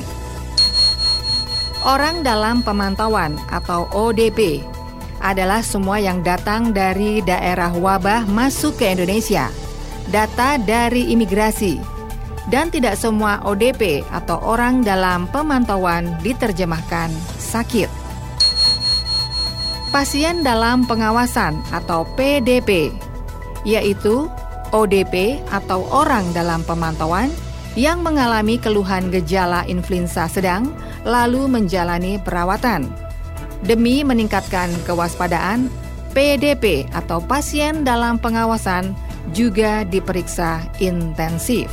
Orang 1.87 2.27
dalam 2.27 2.67
pemantauan 2.67 3.39
atau 3.55 3.87
ODP 3.95 4.73
adalah 5.23 5.63
semua 5.63 6.03
yang 6.03 6.21
datang 6.21 6.75
dari 6.75 7.23
daerah 7.23 7.71
wabah 7.71 8.27
masuk 8.27 8.83
ke 8.83 8.91
Indonesia, 8.91 9.49
data 10.11 10.59
dari 10.59 11.15
imigrasi, 11.15 11.79
dan 12.51 12.69
tidak 12.75 12.99
semua 12.99 13.39
ODP 13.47 14.03
atau 14.11 14.43
orang 14.43 14.83
dalam 14.83 15.31
pemantauan 15.31 16.19
diterjemahkan 16.27 17.09
sakit. 17.39 17.87
Pasien 19.95 20.43
dalam 20.43 20.83
pengawasan 20.89 21.63
atau 21.71 22.03
PDP, 22.19 22.91
yaitu 23.63 24.27
ODP 24.75 25.39
atau 25.53 25.85
orang 25.93 26.27
dalam 26.33 26.65
pemantauan 26.67 27.29
yang 27.77 28.01
mengalami 28.01 28.57
keluhan 28.57 29.09
gejala 29.13 29.65
influenza 29.69 30.29
sedang 30.29 30.73
lalu 31.05 31.45
menjalani 31.45 32.17
perawatan. 32.21 33.12
Demi 33.63 34.03
meningkatkan 34.03 34.75
kewaspadaan, 34.83 35.71
PDP 36.13 36.91
atau 36.93 37.23
pasien 37.23 37.87
dalam 37.87 38.19
pengawasan 38.19 38.93
juga 39.31 39.87
diperiksa 39.87 40.67
intensif. 40.83 41.71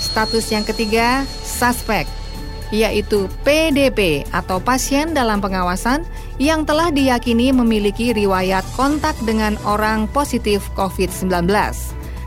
Status 0.00 0.48
yang 0.52 0.64
ketiga, 0.64 1.24
suspek, 1.44 2.08
yaitu 2.72 3.28
PDP 3.44 4.24
atau 4.32 4.56
pasien 4.56 5.12
dalam 5.12 5.44
pengawasan 5.44 6.08
yang 6.40 6.64
telah 6.64 6.88
diyakini 6.88 7.52
memiliki 7.52 8.16
riwayat 8.16 8.64
kontak 8.74 9.14
dengan 9.28 9.60
orang 9.68 10.08
positif 10.10 10.64
COVID-19. 10.74 11.48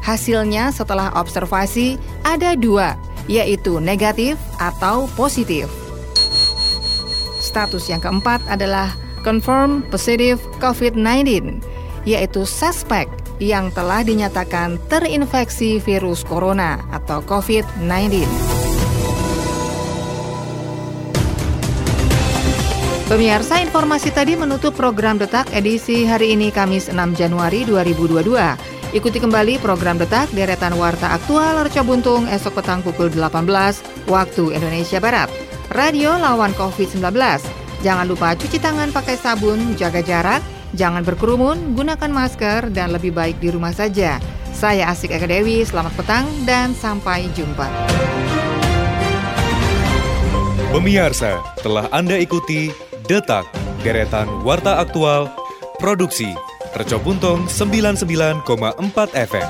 Hasilnya 0.06 0.70
setelah 0.70 1.10
observasi 1.18 1.98
ada 2.22 2.54
dua, 2.54 2.94
yaitu 3.26 3.82
negatif 3.82 4.38
atau 4.62 5.10
positif. 5.18 5.85
Status 7.56 7.88
yang 7.88 8.04
keempat 8.04 8.44
adalah 8.52 8.92
confirm 9.24 9.88
positive 9.88 10.44
COVID-19, 10.60 11.64
yaitu 12.04 12.44
suspek 12.44 13.08
yang 13.40 13.72
telah 13.72 14.04
dinyatakan 14.04 14.76
terinfeksi 14.92 15.80
virus 15.80 16.28
corona 16.28 16.84
atau 16.92 17.24
COVID-19. 17.24 18.28
Pemirsa, 23.08 23.64
informasi 23.64 24.12
tadi 24.12 24.36
menutup 24.36 24.76
program 24.76 25.16
Detak 25.16 25.48
edisi 25.56 26.04
hari 26.04 26.36
ini 26.36 26.52
Kamis 26.52 26.92
6 26.92 26.98
Januari 27.16 27.64
2022. 27.64 28.36
Ikuti 28.98 29.22
kembali 29.22 29.64
program 29.64 29.96
Detak 29.96 30.28
deretan 30.36 30.76
Warta 30.76 31.14
Aktual 31.16 31.64
Reca 31.64 31.86
Buntung 31.88 32.28
esok 32.28 32.60
petang 32.60 32.84
pukul 32.84 33.14
18 33.14 34.10
waktu 34.12 34.44
Indonesia 34.58 35.00
Barat. 35.00 35.55
Radio 35.76 36.16
lawan 36.16 36.56
COVID-19. 36.56 37.04
Jangan 37.84 38.08
lupa 38.08 38.32
cuci 38.32 38.64
tangan 38.64 38.96
pakai 38.96 39.20
sabun, 39.20 39.76
jaga 39.76 40.00
jarak, 40.00 40.40
jangan 40.72 41.04
berkerumun, 41.04 41.76
gunakan 41.76 42.08
masker, 42.16 42.72
dan 42.72 42.96
lebih 42.96 43.12
baik 43.12 43.44
di 43.44 43.52
rumah 43.52 43.76
saja. 43.76 44.16
Saya 44.56 44.88
Asik 44.88 45.12
Eka 45.12 45.28
Dewi, 45.28 45.68
selamat 45.68 45.92
petang 46.00 46.24
dan 46.48 46.72
sampai 46.72 47.28
jumpa. 47.36 47.68
Pemirsa, 50.72 51.44
telah 51.60 51.92
Anda 51.92 52.24
ikuti 52.24 52.72
Detak, 53.04 53.44
deretan 53.84 54.32
Warta 54.48 54.80
Aktual, 54.80 55.28
Produksi, 55.76 56.32
Tercobuntung 56.72 57.52
99,4 57.52 58.48
FM. 59.12 59.50